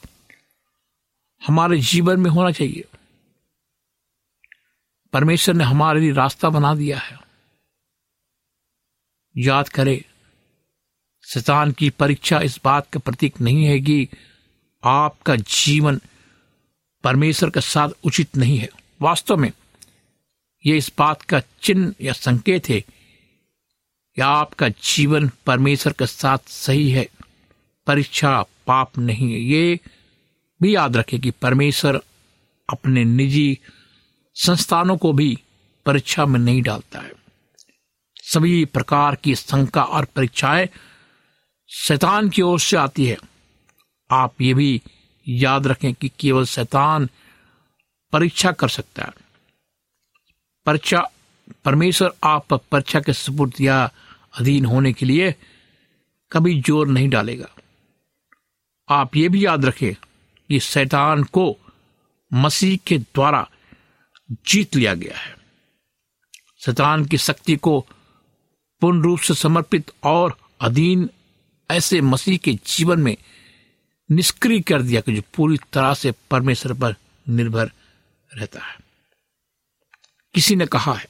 हमारे 1.48 1.80
जीवन 1.80 2.20
में 2.20 2.30
होना 2.30 2.52
चाहिए। 2.52 2.86
परमेश्वर 5.14 5.56
ने 5.56 5.64
हमारे 5.64 6.00
लिए 6.00 6.12
रास्ता 6.12 6.50
बना 6.50 6.76
दिया 6.76 7.00
है। 7.00 7.20
याद 9.38 9.70
करें, 9.70 10.04
शैतान 11.26 11.72
की 11.72 11.90
परीक्षा 11.90 12.40
इस 12.40 12.60
बात 12.64 12.90
का 12.90 13.00
प्रतीक 13.00 13.42
नहीं 13.42 13.66
है 13.66 13.80
कि 13.80 14.10
आपका 14.84 15.36
जीवन 15.36 16.02
परमेश्वर 17.04 17.50
के 17.50 17.62
साथ 17.62 17.90
उचित 18.04 18.38
नहीं 18.38 18.58
है। 18.58 18.70
वास्तव 19.02 19.38
में 19.38 19.52
यह 20.66 20.78
इस 20.78 20.92
बात 20.98 21.22
का 21.22 21.42
चिन्ह 21.62 21.94
या 22.02 22.14
संकेत 22.14 22.70
है 22.70 22.82
कि 24.16 24.22
आपका 24.22 24.70
जीवन 24.70 25.32
परमेश्वर 25.46 25.94
के 25.94 26.08
साथ 26.08 26.38
सही 26.48 26.92
है। 26.92 27.10
परीक्षा 27.88 28.44
पाप 28.68 28.98
नहीं 28.98 29.34
है। 29.34 29.40
ये 29.40 29.80
भी 30.62 30.76
याद 30.76 30.98
रखें 30.98 31.22
कि 31.22 31.32
परमेश्वर 31.32 32.02
अपने 32.70 33.04
निजी 33.04 33.60
संस्थानों 34.34 34.98
को 34.98 35.14
भी 35.14 35.40
परीक्षा 35.86 36.26
में 36.26 36.40
नहीं 36.40 36.62
डालता 36.62 37.00
है। 37.00 37.12
सभी 38.16 38.66
प्रकार 38.66 39.16
की 39.16 39.36
शंका 39.36 39.84
और 39.84 40.06
परीक्षाएँ 40.06 40.70
शैतान 41.70 42.30
की 42.30 42.42
ओर 42.42 42.60
से 42.60 42.78
आती 42.78 43.06
है। 43.06 43.18
आप 44.12 44.42
ये 44.42 44.54
भी 44.54 44.82
याद 45.28 45.68
रखें 45.68 45.94
कि 45.94 46.12
केवल 46.20 46.46
शैतान 46.46 47.10
परीक्षा 48.12 48.52
कर 48.52 48.70
सकता 48.70 49.04
है। 49.04 49.23
परीक्षा 50.66 51.02
परमेश्वर 51.66 52.12
आप 52.24 52.54
परीक्षा 52.54 53.00
के 53.00 53.14
सुपुर्द 53.14 53.62
या 53.62 53.84
अधीन 54.40 54.66
होने 54.66 54.94
के 54.94 55.06
लिए 55.06 55.34
कभी 56.32 56.62
ज़ोर 56.62 56.88
नहीं 56.88 57.10
डालेगा। 57.10 57.50
आप 58.90 59.16
ये 59.16 59.30
भी 59.30 59.46
याद 59.46 59.66
रखें 59.66 59.94
कि 60.50 60.60
शैतान 60.60 61.24
को 61.24 61.56
मसीह 62.32 62.78
के 62.88 62.98
द्वारा 62.98 63.48
जीत 64.48 64.76
लिया 64.76 64.94
गया 64.94 65.18
है। 65.18 65.36
शैतान 66.62 67.06
की 67.06 67.18
शक्ति 67.18 67.56
को 67.56 67.80
पूर्ण 68.82 69.02
रूप 69.02 69.20
से 69.20 69.34
समर्पित 69.34 69.92
और 70.04 70.38
अधीन 70.62 71.10
ऐसे 71.70 72.02
मसीह 72.02 72.38
के 72.38 72.54
जीवन 72.68 73.00
में 73.00 73.16
निष्क्रिय 74.10 74.62
कर 74.62 74.82
दिया 74.82 75.02
कि 75.02 75.16
जो 75.16 75.22
पूरी 75.36 75.58
तरह 75.74 75.94
से 75.94 76.14
परमेश्वर 76.32 76.74
पर 76.74 76.96
निर्भर 77.28 77.72
रहता 78.32 78.60
है। 78.60 78.83
किसी 80.34 80.56
ने 80.56 80.66
कहा 80.66 80.94
है। 80.94 81.06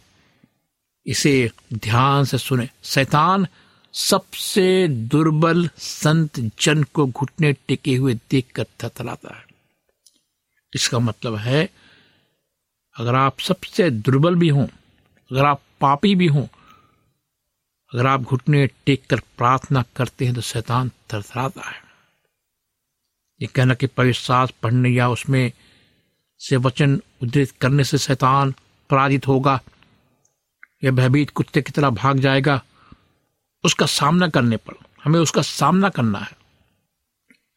इसे 1.06 1.52
ध्यान 1.74 2.24
से 2.24 2.38
सुने। 2.38 2.70
शैतान 2.84 3.48
सबसे 3.94 4.88
दुर्बल 4.88 5.70
संत 5.78 6.40
जन 6.62 6.84
को 6.84 7.08
घुटने 7.08 7.54
टेके 7.54 7.96
हुए 7.96 8.14
देखकर 8.14 8.64
थथलाता 8.64 9.38
है। 9.38 9.46
इसका 10.76 11.00
मतलब 11.00 11.36
है, 11.36 11.70
अगर 12.96 13.16
आप 13.16 13.40
सबसे 13.40 13.90
दुर्बल 13.90 14.36
भी 14.36 14.50
हों, 14.50 14.68
अगर 15.32 15.46
आप 15.46 15.62
पापी 15.82 16.16
भी 16.16 16.28
हों, 16.28 16.48
अगर 17.94 18.08
आप 18.08 18.22
घुटने 18.22 18.68
टेक 18.68 19.06
कर 19.10 19.20
प्रार्थना 19.20 19.84
करते 19.96 20.26
हैं 20.26 20.36
तो 20.36 20.42
शैतान 20.42 20.90
थरथराता 20.90 21.62
है। 21.62 21.84
ये 23.42 23.48
कहना 23.48 23.74
कि 23.74 23.88
पवित्र 23.88 24.20
सास 24.20 24.52
पढ़ने 24.64 24.90
या 24.90 25.10
उसमें 25.10 25.52
से 26.40 26.56
वचन 26.56 27.02
उद्धृत 27.24 27.52
करने 27.52 27.84
से 27.84 27.98
शैतान 27.98 28.54
पराजित 28.90 29.28
होगा 29.28 29.62
यह 30.84 30.92
भयभीत 30.92 31.30
कुत्ते 31.30 31.62
की 31.62 31.72
तरह 31.72 31.90
भाग 31.90 32.20
जाएगा, 32.20 32.64
उसका 33.64 33.86
सामना 33.86 34.28
करने 34.28 34.58
पर, 34.58 34.74
हमें 35.04 35.20
उसका 35.20 35.42
सामना 35.42 35.90
करना 35.90 36.20
है। 36.20 36.32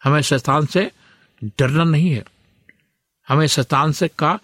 हमें 0.05 0.21
शैतान 0.21 0.67
से 0.67 0.93
डरना 1.45 1.85
नहीं 1.85 2.11
है। 2.11 2.25
हमें 3.29 3.47
शैतान 3.47 3.93
से 3.93 4.09
का 4.09 4.39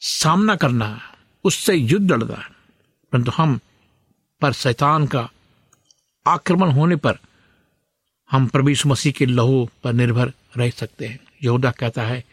सामना 0.00 0.56
करना 0.56 0.86
है, 0.86 1.00
उससे 1.44 1.74
युद्ध 1.74 2.12
लड़ना 2.12 2.36
है। 2.36 2.48
परंतु 3.12 3.30
हम 3.30 3.60
पर 4.40 4.52
शैतान 4.52 5.06
का 5.06 5.30
आक्रमण 6.26 6.70
होने 6.70 6.96
पर 6.96 7.18
हम 8.30 8.68
यीशु 8.68 8.88
मसीह 8.88 9.12
के 9.12 9.26
लहू 9.26 9.68
पर 9.82 9.92
निर्भर 9.92 10.32
रह 10.56 10.70
सकते 10.70 11.06
हैं। 11.06 11.20
यहूदा 11.44 11.70
कहता 11.70 12.02
है, 12.02 12.24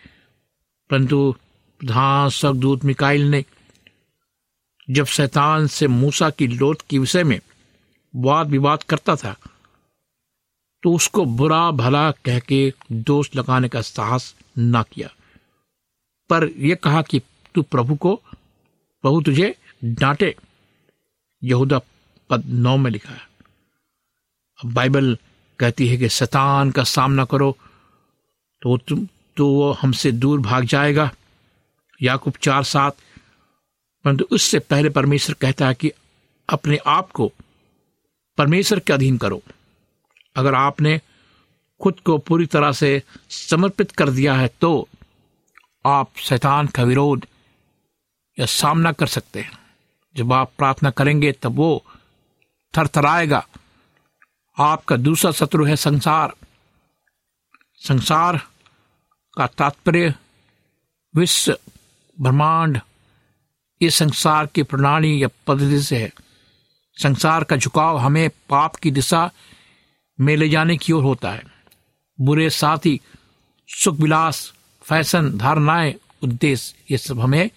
परंतु 0.90 1.36
प्रधान 1.80 2.30
स्वर्गदूत 2.30 2.86
मिकाइल 2.86 3.30
ने 3.30 3.46
जब 4.90 5.06
शैतान 5.06 5.68
से 5.68 5.88
मूसा 5.88 6.30
की 6.30 6.48
लोथ 6.48 6.76
के 6.90 7.00
विषय 7.00 7.24
में 7.24 7.40
वाद 8.14 8.50
विवाद 8.50 8.84
करता 8.84 9.16
था 9.16 9.36
तो 10.84 10.94
उसको 10.94 11.26
बुरा 11.26 11.70
भला 11.72 12.10
कह 12.26 12.40
के 12.40 12.74
दोष 12.92 13.30
लगाने 13.36 13.70
का 13.70 13.82
साहस 13.82 14.36
ना 14.58 14.84
किया। 14.84 15.10
पर 16.30 16.48
यह 16.48 16.76
कहा 16.76 17.02
कि 17.02 17.22
तू 17.56 17.62
प्रभु 17.62 17.96
को, 17.96 18.16
प्रभु 19.04 19.22
तुझे 19.22 19.56
डांटे। 19.84 20.36
यहूदा 21.44 21.80
पद 22.30 22.46
नौ 22.46 22.76
में 22.78 22.90
लिखा 22.92 23.12
है। 23.12 23.28
अब 24.60 24.74
बाइबल 24.74 25.18
कहती 25.60 25.88
है 25.88 25.98
कि 25.98 26.10
शैतान 26.10 26.72
का 26.72 26.84
सामना 26.84 27.26
करो 27.26 27.52
तो 28.62 28.78
तुम 28.78 29.08
तो 29.38 29.48
वो 29.48 29.72
हमसे 29.72 30.12
दूर 30.12 30.40
भाग 30.40 30.66
जाएगा। 30.66 31.12
याकूब 32.02 32.34
चार 32.42 32.64
सात 32.64 32.98
परंतु 34.06 34.26
उससे 34.32 34.60
पहले 34.60 34.90
परमेश्वर 34.90 35.36
कहता 35.42 35.68
है 35.68 35.74
कि 35.74 35.92
अपने 36.50 36.78
आप 36.78 37.12
को 37.12 37.32
परमेश्वर 38.38 38.80
के 38.80 38.94
अधीन 38.94 39.18
करो। 39.18 39.42
अगर 40.36 40.56
आपने 40.56 41.02
खुद 41.82 42.00
को 42.00 42.18
पूरी 42.18 42.46
तरह 42.46 42.72
से 42.72 43.04
समर्पित 43.30 43.92
कर 43.92 44.10
दिया 44.10 44.34
है 44.34 44.48
तो 44.62 44.88
आप 45.86 46.12
शैतान 46.18 46.68
का 46.68 46.84
विरोध 46.84 47.26
या 48.40 48.46
सामना 48.46 48.92
कर 48.92 49.08
सकते 49.08 49.42
हैं। 49.42 49.60
जब 50.16 50.34
आप 50.34 50.52
प्रार्थना 50.58 50.90
करेंगे, 50.90 51.32
तब 51.32 51.56
वो 51.56 51.84
थरथराएगा। 52.78 53.48
आपका 54.58 54.96
दूसरा 54.98 55.32
शत्रु 55.32 55.66
है 55.66 55.76
संसार। 55.76 56.34
संसार 57.76 58.38
का 59.34 59.48
तात्पर्य 59.48 60.14
विश्व, 61.16 61.58
ब्रह्मांड 62.22 62.80
ये 63.82 63.90
संसार 63.90 64.46
की 64.46 64.64
प्रणाली 64.64 65.24
या 65.24 65.28
पद्धति 65.48 65.82
से 65.82 65.98
है। 65.98 66.14
संसार 67.04 67.44
का 67.44 67.56
झुकाव 67.56 67.98
हमें 67.98 68.30
पाप 68.30 68.76
की 68.76 68.92
दिशा 68.92 69.32
में 70.20 70.38
ले 70.38 70.50
जाने 70.50 70.78
की 70.78 70.94
ओर 70.94 71.04
होता 71.04 71.32
है। 71.32 71.44
बुरे 72.22 72.50
साथी, 72.50 73.02
सुख 73.68 73.96
विलास, 73.96 74.54
फ़ैशन, 74.82 75.38
धारणाएँ, 75.38 75.96
उद्देश्य, 76.24 76.76
ये 76.92 76.98
सब 76.98 77.20
हमें 77.20 77.50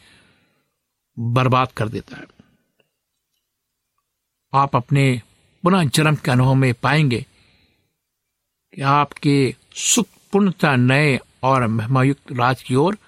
बर्बाद 1.18 1.68
कर 1.72 1.88
देता 1.88 2.16
है। 2.16 2.24
आप 4.54 4.76
अपने 4.76 5.22
पुनः 5.62 5.84
जन्म 5.84 6.14
के 6.14 6.30
अनुभव 6.30 6.54
में 6.54 6.74
पाएँगे 6.74 7.26
कि 8.74 8.82
आपके 8.82 9.54
सुख 9.74 10.06
पूर्णता 10.32 10.76
नए 10.76 11.20
और 11.42 11.66
महिमायुक्त 11.66 12.32
राज 12.32 12.62
की 12.62 12.74
ओर 12.74 12.98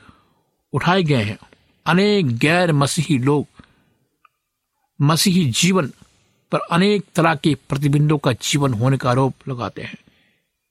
उठाए 0.72 1.02
गए 1.02 1.22
हैं। 1.22 1.38
अनेक 1.86 2.38
गैर 2.38 2.72
मसीही 2.72 3.18
लोग 3.18 3.46
मसीही 5.00 5.50
जीवन 5.50 5.92
पर 6.52 6.58
अनेक 6.58 7.04
तरह 7.14 7.34
के 7.34 7.54
प्रतिबिंबों 7.54 8.18
का 8.18 8.32
जीवन 8.32 8.74
होने 8.74 8.96
का 8.96 9.10
आरोप 9.10 9.34
लगाते 9.48 9.82
हैं। 9.82 9.98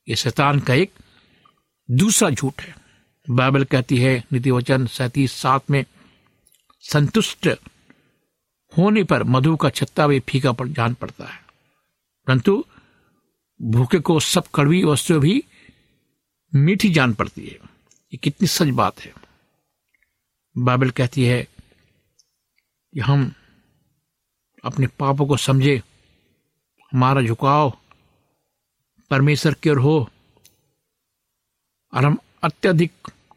ये 0.09 0.15
शैतान 0.15 0.59
का 0.59 0.73
एक 0.73 0.91
दूसरा 1.91 2.29
झूठ 2.29 2.61
है। 2.61 2.75
बाइबल 3.29 3.63
कहती 3.63 3.97
है 3.97 4.23
नीति 4.33 4.51
वचन 4.51 4.87
सैतीस 4.87 5.31
सात 5.31 5.71
में, 5.71 5.85
संतुष्ट 6.79 7.49
होने 8.77 9.03
पर 9.03 9.23
मधु 9.23 9.55
का 9.55 9.69
छत्ता 9.69 10.07
भी 10.07 10.19
फीका 10.19 10.51
पड़ 10.51 10.67
जान 10.67 10.93
पड़ता 10.93 11.25
है। 11.25 11.39
परंतु 12.27 12.65
भूखे 13.61 13.99
को 13.99 14.19
सब 14.19 14.43
कड़वी 14.55 14.83
वस्तु 14.83 15.19
भी 15.19 15.43
मीठी 16.55 16.89
जान 16.89 17.13
पड़ती 17.13 17.41
है। 17.41 17.59
ये 18.13 18.17
कितनी 18.17 18.47
सच 18.47 18.67
बात 18.67 18.99
है। 18.99 19.22
बाइबल 20.57 20.89
कहती 20.89 21.25
है 21.25 21.47
कि 22.93 22.99
हम 22.99 23.33
अपने 24.65 24.87
पापों 24.87 25.25
को 25.25 25.37
समझे, 25.37 25.83
हमारा 26.93 27.21
झुकाव 27.21 27.77
परमेश्वर 29.09 29.53
की 29.53 29.69
ओर 29.69 29.77
हो, 29.77 30.09
और 31.93 32.05
हम 32.05 32.17
अत्यधिक 32.43 32.93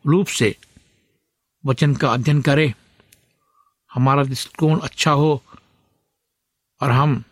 रूप 0.06 0.26
से 0.26 0.56
वचन 1.66 1.94
का 1.94 2.12
अध्ययन 2.12 2.42
करें, 2.42 2.74
हमारा 3.92 4.24
दृष्टिकोण 4.24 4.80
अच्छा 4.80 5.10
हो, 5.10 5.42
और 6.82 6.90
हम 6.90 7.24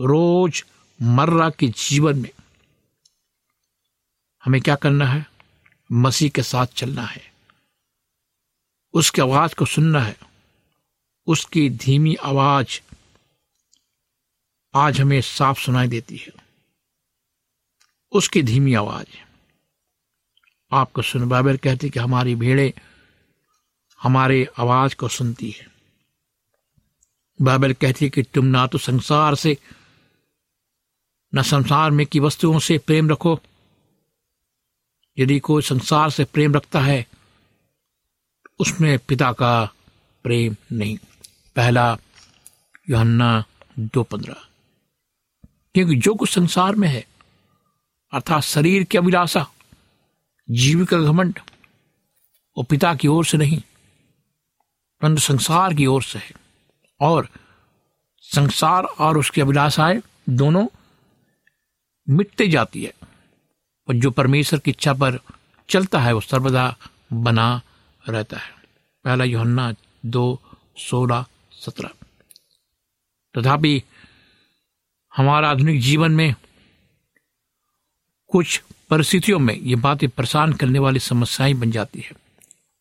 रोज 0.00 0.64
मर्रा 1.02 1.50
के 1.50 1.68
जीवन 1.68 2.18
में 2.18 2.30
हमें 4.44 4.60
क्या 4.60 4.74
करना 4.74 5.06
है? 5.06 5.26
मसीह 5.92 6.30
के 6.30 6.42
साथ 6.42 6.66
चलना 6.66 7.02
है। 7.02 7.35
उसकी 8.96 9.22
आवाज़ 9.22 9.54
को 9.54 9.64
सुनना 9.64 10.00
है। 10.00 10.16
उसकी 11.26 11.70
धीमी 11.70 12.14
आवाज़ 12.14 12.80
आज 14.74 15.00
हमें 15.00 15.20
साफ़ 15.20 15.60
सुनाई 15.60 15.88
देती 15.88 16.16
है। 16.16 16.32
उसकी 18.12 18.42
धीमी 18.42 18.74
आवाज़ 18.74 19.06
आपको 20.72 21.02
सुन 21.02 21.28
बाइबल 21.28 21.56
कहती 21.56 21.90
कि 21.90 21.98
हमारी 21.98 22.34
भेड़े 22.34 22.74
हमारे 24.02 24.48
आवाज़ 24.58 24.96
को 24.96 25.08
सुनती 25.08 25.50
है। 25.50 25.66
बाइबल 27.42 27.72
कहती 27.72 28.04
है 28.04 28.10
कि 28.10 28.22
तुम 28.22 28.44
ना 28.44 28.66
तो 28.66 28.78
संसार 28.78 29.34
से, 29.34 29.58
न 31.34 31.42
संसार 31.42 31.90
में 31.90 32.06
की 32.06 32.20
वस्तुओं 32.20 32.58
से 32.58 32.78
प्रेम 32.78 33.10
रखो। 33.10 33.40
यदि 35.18 35.38
कोई 35.38 35.62
संसार 35.62 36.10
से 36.10 36.24
प्रेम 36.24 36.54
रखता 36.54 36.80
है 36.80 37.06
उसमें 38.58 38.98
पिता 38.98 39.32
का 39.32 39.72
प्रेम 40.22 40.56
नहीं। 40.72 40.98
पहला 41.56 41.98
योहन्ना 42.90 43.44
दो 43.78 44.02
पंद्रह। 44.02 44.36
क्योंकि 45.74 45.94
जो 45.94 46.14
कुछ 46.14 46.30
संसार 46.30 46.74
में 46.74 46.88
है, 46.88 47.06
अर्थात 48.12 48.42
शरीर 48.42 48.84
की 48.84 48.98
अभिलाषा, 48.98 49.46
जीविका 50.50 50.98
घमंड, 50.98 51.38
वो 52.56 52.62
पिता 52.62 52.94
की 52.94 53.08
ओर 53.08 53.24
से 53.24 53.38
नहीं, 53.38 53.60
परंतु 55.00 55.20
संसार 55.20 55.74
की 55.74 55.86
ओर 55.86 56.02
से 56.02 56.18
है। 56.18 56.32
और 57.00 57.28
संसार 58.20 58.84
और 58.84 59.18
उसकी 59.18 59.40
अभिलाषाएँ 59.40 60.02
दोनों 60.28 60.66
मिटते 62.08 62.48
जाती 62.48 62.84
है, 62.84 62.94
और 63.88 63.94
जो 63.94 64.10
परमेश्वर 64.10 64.58
की 64.58 64.70
इच्छा 64.70 64.92
पर 64.92 65.20
चलता 65.68 66.00
है, 66.00 66.12
वो 66.12 66.20
सर्वदा 66.20 66.76
बना 67.12 67.60
रहता 68.08 68.36
है। 68.36 68.50
पहला 69.04 69.24
योहन्ना 69.24 69.74
दो, 70.06 70.42
सोलह, 70.78 71.26
सत्रह। 71.52 71.90
तथापि 73.38 73.82
हमारा 75.16 75.50
आधुनिक 75.50 75.80
जीवन 75.80 76.12
में 76.12 76.34
कुछ 78.28 78.62
परिस्थितियों 78.90 79.38
में 79.38 79.54
ये 79.54 79.74
बातें 79.74 80.08
परेशान 80.08 80.52
करने 80.52 80.78
वाली 80.78 80.98
समस्याएँ 80.98 81.54
बन 81.54 81.70
जाती 81.70 82.00
है। 82.00 82.12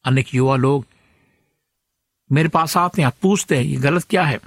अनेक 0.06 0.36
युवा 0.36 0.56
लोग 0.56 0.86
मेरे 2.32 2.50
पास 2.50 2.78
आते 2.78 3.02
हैं, 3.02 3.12
पूछते 3.22 3.58
हैं, 3.58 3.64
ये 3.64 3.76
गलत 3.76 4.04
क्या 4.04 4.24
है? 4.24 4.40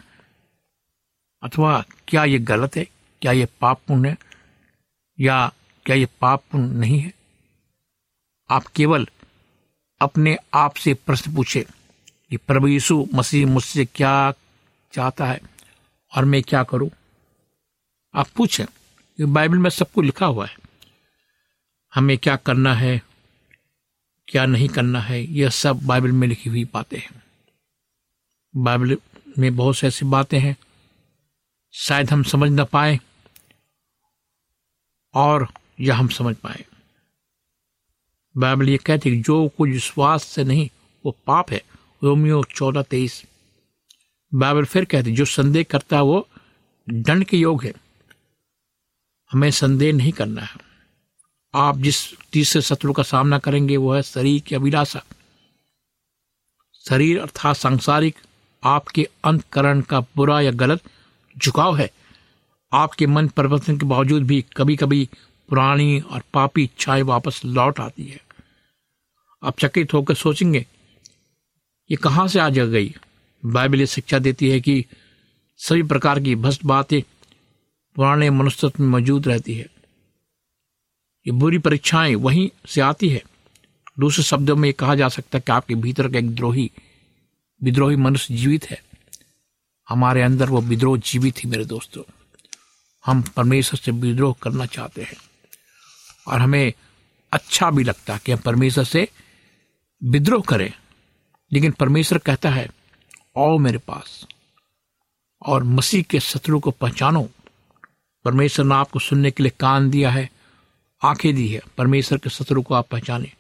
अथवा 1.43 1.85
क्या 2.09 2.25
ये 2.25 2.39
गलत 2.39 2.77
है? 2.77 2.85
क्या 3.23 3.33
ये 3.33 3.49
पाप 3.61 3.81
है? 3.91 4.17
या 5.21 5.53
क्या 5.87 5.97
ये 5.97 6.07
पाप 6.21 6.43
नहीं 6.55 6.99
है? 6.99 7.13
आप 8.51 8.67
केवल 8.67 9.09
अपने 10.01 10.37
आप 10.55 10.75
से 10.75 10.95
प्रश्न 10.95 11.35
पूछे 11.35 11.67
कि 12.31 12.37
प्रभु 12.37 12.67
यीशु 12.67 13.07
मसीह 13.15 13.47
मुझसे 13.47 13.85
क्या 13.85 14.33
चाहता 14.93 15.27
है 15.27 15.41
और 16.17 16.25
मैं 16.25 16.43
क्या 16.43 16.63
करूँ? 16.63 16.91
आप 18.15 18.29
पूछें। 18.29 18.65
बाइबल 19.33 19.59
में 19.59 19.71
सब 19.71 19.91
कुछ 19.93 20.05
लिखा 20.05 20.27
हुआ 20.27 20.47
है। 20.47 20.57
हमें 21.95 22.19
क्या 22.19 22.37
करना 22.37 22.75
है, 22.75 23.03
क्या 24.29 24.47
नहीं 24.47 24.69
करना 24.69 25.01
है, 25.01 25.23
यह 25.23 25.49
सब 25.49 25.81
बाइबल 25.83 26.13
में 26.13 26.29
लिखी 26.29 26.51
हुई 26.51 26.65
बातें 26.65 26.99
हैं। 26.99 27.23
बाइबल 28.57 28.97
में 29.39 29.57
बहुत 29.57 29.77
से 29.77 29.87
ऐसी 29.87 30.05
बातें 30.05 30.39
हैं, 30.41 30.57
शायद 31.75 32.11
हम 32.11 32.23
समझ 32.23 32.51
ना 32.51 32.65
पाए 32.65 32.99
और 35.15 35.49
यह 35.81 35.97
हम 35.97 36.09
समझ 36.09 36.37
पाए। 36.37 36.65
बाइबल 38.39 38.69
ये 38.69 38.77
कहती 38.77 39.17
है 39.17 39.23
जो 39.23 39.49
कुछ 39.49 39.71
विश्वास 39.71 40.25
से 40.25 40.45
नहीं, 40.45 40.69
वो 41.05 41.17
पाप 41.27 41.51
है। 41.51 41.63
रोमियो 42.05 42.45
चौदह 42.55 42.83
तेईस। 42.83 43.25
बाइबल 44.35 44.65
फिर 44.65 44.85
कहती 44.85 45.13
जो 45.13 45.25
संदेह 45.25 45.63
करता 45.63 45.97
है, 45.97 46.03
वो 46.03 46.29
दंड 46.91 47.25
के 47.25 47.37
योग 47.37 47.65
है। 47.65 47.73
हमें 49.33 49.51
संदेह 49.51 49.93
नहीं 49.93 50.13
करना 50.13 50.43
है। 50.43 50.57
आप 51.55 51.79
जिस 51.79 52.15
तीसरे 52.33 52.63
शत्रु 52.63 52.93
का 52.93 53.03
सामना 53.03 53.39
करेंगे, 53.39 53.77
वो 53.77 53.95
है 53.95 54.03
शरीर 54.03 54.41
की 54.41 54.55
अभिलाषा। 54.55 55.03
शरीर 56.89 57.21
अर्थात 57.21 57.57
सांसारिक, 57.57 58.17
आपके 58.65 59.09
अंतकरण 59.25 59.81
का 59.81 60.01
बुरा 60.01 60.41
या 60.41 60.51
गलत 60.51 60.81
झुकाव 61.39 61.77
है। 61.77 61.91
आपके 62.73 63.07
मन 63.07 63.29
परिवर्तन 63.29 63.79
के 63.79 63.87
बावजूद 63.87 64.23
भी 64.23 64.45
कभी 64.57 64.77
कभी 64.77 65.09
पुरानी 65.49 66.01
और 66.01 66.23
पापी 66.35 66.63
इच्छाएँ 66.63 67.03
वापस 67.03 67.43
लौट 67.45 67.81
आती 67.81 68.05
है। 68.05 68.28
आप 69.43 69.59
चकित 69.59 69.95
होकर 69.95 70.15
सोचेंगे, 70.15 70.67
ये 71.91 71.97
कहाँ 71.97 72.29
से 72.29 72.39
आ 72.39 72.49
जा 72.49 72.65
गई? 72.65 72.95
बाइबल 73.47 73.81
ये 73.81 73.87
शिक्षा 73.87 74.19
देती 74.19 74.51
है 74.51 74.61
कि 74.61 74.87
सभी 75.57 75.83
प्रकार 75.83 76.21
की 76.21 76.35
भ्रष्ट 76.35 76.65
बातें 76.65 77.03
पुराने 77.95 78.31
मनुष्यत्व 78.31 78.83
में 78.83 78.91
मौजूद 78.91 79.29
रहती 79.29 79.55
है। 79.55 79.67
ये 81.27 81.31
बुरी 81.31 81.59
परीक्षाएँ 81.59 82.15
वहीं 82.15 82.51
से 82.67 82.81
आती 82.81 83.09
है। 83.09 83.23
दूसरे 84.01 84.25
शब्दों 84.25 84.57
में 84.57 84.73
कहा 84.73 84.95
जा 84.95 85.09
सकता 85.09 85.39
है 85.39 85.43
कि 85.47 85.53
आपके 85.53 85.75
भीतर 85.75 86.09
का 86.09 86.19
एक 86.19 86.35
द्रोही, 86.35 86.71
विद्रोही 87.63 87.97
मनुष्य 87.97 88.37
जीवित 88.37 88.65
है। 88.71 88.83
हमारे 89.89 90.23
अंदर 90.23 90.51
वो 90.51 90.61
विद्रोह 90.61 90.99
जीवित 90.99 91.45
ही 91.45 91.51
मेरे 91.51 91.65
दोस्तों। 91.65 92.03
हम 93.07 93.23
परमेश्वर 93.23 93.81
से 93.85 93.91
विद्रोह 93.91 94.37
करना 94.43 94.67
चाहते 94.67 95.03
हैं। 95.03 95.17
और 96.29 96.39
हमें 96.39 96.73
अच्छा 97.33 97.71
भी 97.71 97.85
लगता 97.85 98.15
है 98.15 98.21
कि 98.27 98.33
हम 98.33 98.39
परमेश्वर 98.39 98.85
से 98.85 99.09
विद्रोह 100.05 100.43
करें, 100.43 100.73
लेकिन 101.53 101.73
परमेश्वर 101.73 102.19
कहता 102.19 102.51
है, 102.51 102.71
आओ 103.39 103.59
मेरे 103.59 103.79
पास, 103.79 104.27
और 105.43 105.65
मसीह 105.65 106.03
के 106.03 106.21
शत्रु 106.21 106.61
को 106.61 106.71
पहचानो। 106.71 107.29
परमेश्वर 108.25 108.67
ने 108.67 108.75
आपको 108.75 108.99
सुनने 108.99 109.31
के 109.31 109.43
लिए 109.43 109.53
कान 109.61 109.91
दिया 109.91 110.11
है, 110.11 110.31
आँखें 111.03 111.35
दी 111.35 111.49
है, 111.49 111.61
परमेश्वर 111.79 112.19
के 112.19 112.31
शत्रु 112.31 112.63
को 112.63 112.75
आप 112.75 112.89
पहचाने। 112.89 113.33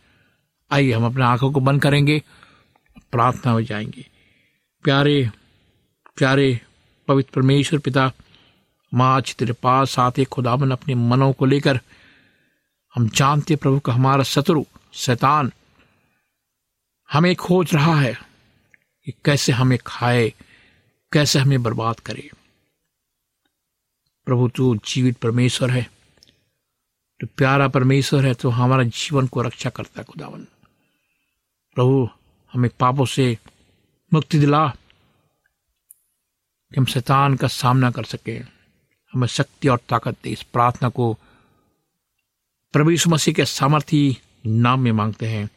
आइए, 0.70 0.92
हम 0.92 1.06
अपने 1.06 1.24
आँखों 1.24 1.52
को 1.52 1.60
बंद 1.60 1.82
करेंगे, 1.82 2.22
प्रार्थना 3.12 3.52
हो 3.52 3.62
जाएँगे। 3.62 4.06
प्यारे 4.82 5.30
प्यारे 6.16 6.60
पवित्र 7.08 7.30
परमेश्वर 7.34 7.78
पिता, 7.78 8.12
माँ, 8.94 9.16
आज 9.16 9.36
तेरे 9.36 9.52
पास 9.52 9.98
आते 9.98 10.24
खुदावन 10.24 10.70
अपने 10.70 10.94
मनों 10.94 11.32
को 11.32 11.46
लेकर, 11.46 11.80
हम 12.94 13.08
जानते 13.08 13.56
प्रभु 13.56 13.78
का 13.78 13.92
हमारा 13.92 14.22
शत्रु, 14.22 14.64
शैतान 14.92 15.52
हमें 17.12 17.36
खोज 17.36 17.74
रहा 17.74 18.00
है 18.00 18.14
कि 19.04 19.12
कैसे 19.24 19.52
हमें 19.52 19.78
खाए, 19.86 20.34
कैसे 21.12 21.38
हमें 21.38 21.62
बर्बाद 21.62 22.00
करे। 22.00 22.30
प्रभु, 24.24 24.48
तू 24.48 24.76
जीवित 24.76 25.18
परमेश्वर 25.18 25.70
है। 25.70 25.90
तो 27.20 27.26
प्यारा 27.26 27.68
परमेश्वर 27.68 28.26
है 28.26 28.34
तो 28.34 28.50
हमारा 28.50 28.82
जीवन 28.82 29.26
को 29.26 29.42
रक्षा 29.42 29.70
करता 29.70 30.00
है, 30.00 30.04
खुदावन। 30.04 30.44
प्रभु, 31.74 32.08
हमें 32.52 32.70
पापों 32.80 33.06
से 33.06 33.38
मुक्ति 34.14 34.38
दिला, 34.38 34.68
कि 36.70 36.80
हम 36.80 36.84
शैतान 36.84 37.36
का 37.36 37.48
सामना 37.48 37.90
कर 37.90 38.04
सके। 38.04 38.36
हमें 39.12 39.26
शक्ति 39.26 39.68
और 39.68 39.80
ताकत 39.88 40.16
दे, 40.24 40.30
इस 40.30 40.42
प्रार्थना 40.42 40.88
को 40.88 41.18
प्रभु 42.72 42.90
यीशु 42.90 43.10
मसीह 43.10 43.34
के 43.34 43.44
सामर्थी 43.44 44.18
नाम 44.46 44.80
में 44.80 44.92
मांगते 44.92 45.26
हैं। 45.26 45.50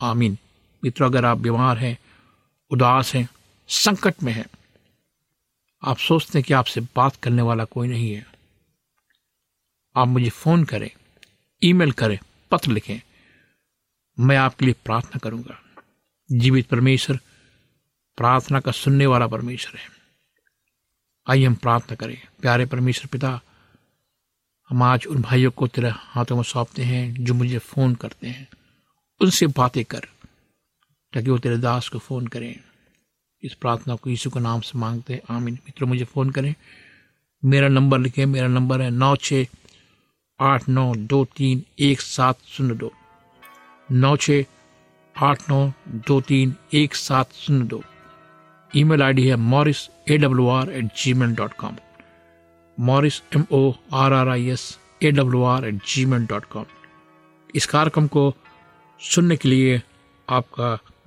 आमीन। 0.00 0.38
मित्रों, 0.84 1.08
अगर 1.08 1.24
आप 1.24 1.38
बीमार 1.38 1.78
हैं, 1.78 1.98
उदास 2.70 3.14
हैं, 3.14 3.28
संकट 3.68 4.22
में 4.22 4.32
हैं, 4.32 4.46
आप 5.84 5.98
सोचते 5.98 6.38
हैं 6.38 6.44
कि 6.48 6.54
आपसे 6.54 6.80
बात 6.80 7.16
करने 7.16 7.42
वाला 7.42 7.64
कोई 7.64 7.88
नहीं 7.88 8.14
है। 8.14 8.26
आप 9.96 10.08
मुझे 10.08 10.30
फ़ोन 10.30 10.64
करें, 10.64 10.90
ईमेल 11.64 11.92
करें, 11.92 12.18
पत्र 12.50 12.70
लिखें। 12.70 13.00
मैं 14.20 14.36
आपके 14.36 14.64
लिए 14.64 14.74
प्रार्थना 14.84 15.18
करूँगा। 15.18 15.62
जीवित 16.32 16.68
परमेश्वर, 16.68 17.16
प्रार्थना 18.16 18.60
का 18.60 18.72
सुनने 18.72 19.06
वाला 19.06 19.26
परमेश्वर 19.26 19.78
है। 19.78 19.86
आइए 21.30 21.44
हम 21.44 21.54
प्रार्थना 21.54 21.96
करें। 21.96 22.22
प्यारे 22.40 22.66
परमेश्वर 22.66 23.06
पिता, 23.06 23.40
हम 24.68 24.82
आज 24.82 25.06
उन 25.06 25.22
भाइयों 25.22 25.50
को 25.50 25.66
तेरे 25.66 25.90
हाथों 25.94 26.36
में 26.36 26.42
सौंपते 26.42 26.82
हैं 26.82 27.24
जो 27.24 27.34
मुझे 27.34 27.58
फ़ोन 27.58 27.94
करते 27.94 28.26
हैं। 28.26 28.48
उनसे 29.20 29.46
बातें 29.46 29.84
कर। 29.84 30.06
ताकि 31.12 31.30
वो 31.30 31.38
तेरे 31.38 31.56
दास 31.56 31.88
को 31.88 31.98
फ़ोन 31.98 32.26
करें। 32.26 32.54
इस 33.42 33.54
प्रार्थना 33.54 33.94
को 33.94 34.10
यीशु 34.10 34.30
के 34.30 34.40
नाम 34.40 34.60
से 34.60 34.78
मांगते 34.78 35.14
हैं। 35.14 35.20
आमीन। 35.30 35.54
मित्रों, 35.54 35.88
मुझे 35.88 36.04
फ़ोन 36.04 36.30
करें। 36.30 36.54
मेरा 37.44 37.68
नंबर 37.68 37.98
लिखें। 37.98 38.26
मेरा 38.26 38.48
नंबर 38.48 38.82
है 38.82 38.90
नौ 38.90 39.16
छः 39.16 39.46
आठ 40.40 40.68
नौ 40.68 40.94
दो 40.94 41.24
तीन 41.24 41.62
एक 41.78 42.00
सात 42.00 42.38
शून्य 42.46 42.74
दो। 42.74 42.92
नौ 43.92 44.16
छः 44.16 44.44
आठ 45.16 45.50
नौ 45.50 45.72
दो 45.88 46.20
तीन 46.20 46.54
एक 46.74 46.94
सात 46.94 47.32
शून्य 47.32 47.64
दो। 47.64 47.82
ईमेल 48.76 49.02
आईडी 49.02 49.28
है 49.28 49.36
Morris 49.36 49.88
A 50.08 50.18
W 50.18 50.48
R 50.48 50.70
at 50.70 50.84
Gmail 51.14 51.34
dot 51.34 51.52
com. 51.52 51.76
Morris 52.78 53.22
M 53.36 53.44
O 53.52 53.72
R 53.92 54.12
R 54.12 54.28
I 54.28 54.48
S 54.48 54.78
A 55.02 55.10
W 55.10 55.42
R 55.44 55.64
at 55.64 55.74
Gmail 56.04 56.26
dot 56.26 56.44
com. 56.44 56.64
इस 57.54 57.66
कार्यक्रम 57.66 58.06
को 58.06 58.34
सुनने 59.00 59.36
के 59.36 59.48
लिए 59.48 59.82
आपका 60.28 60.78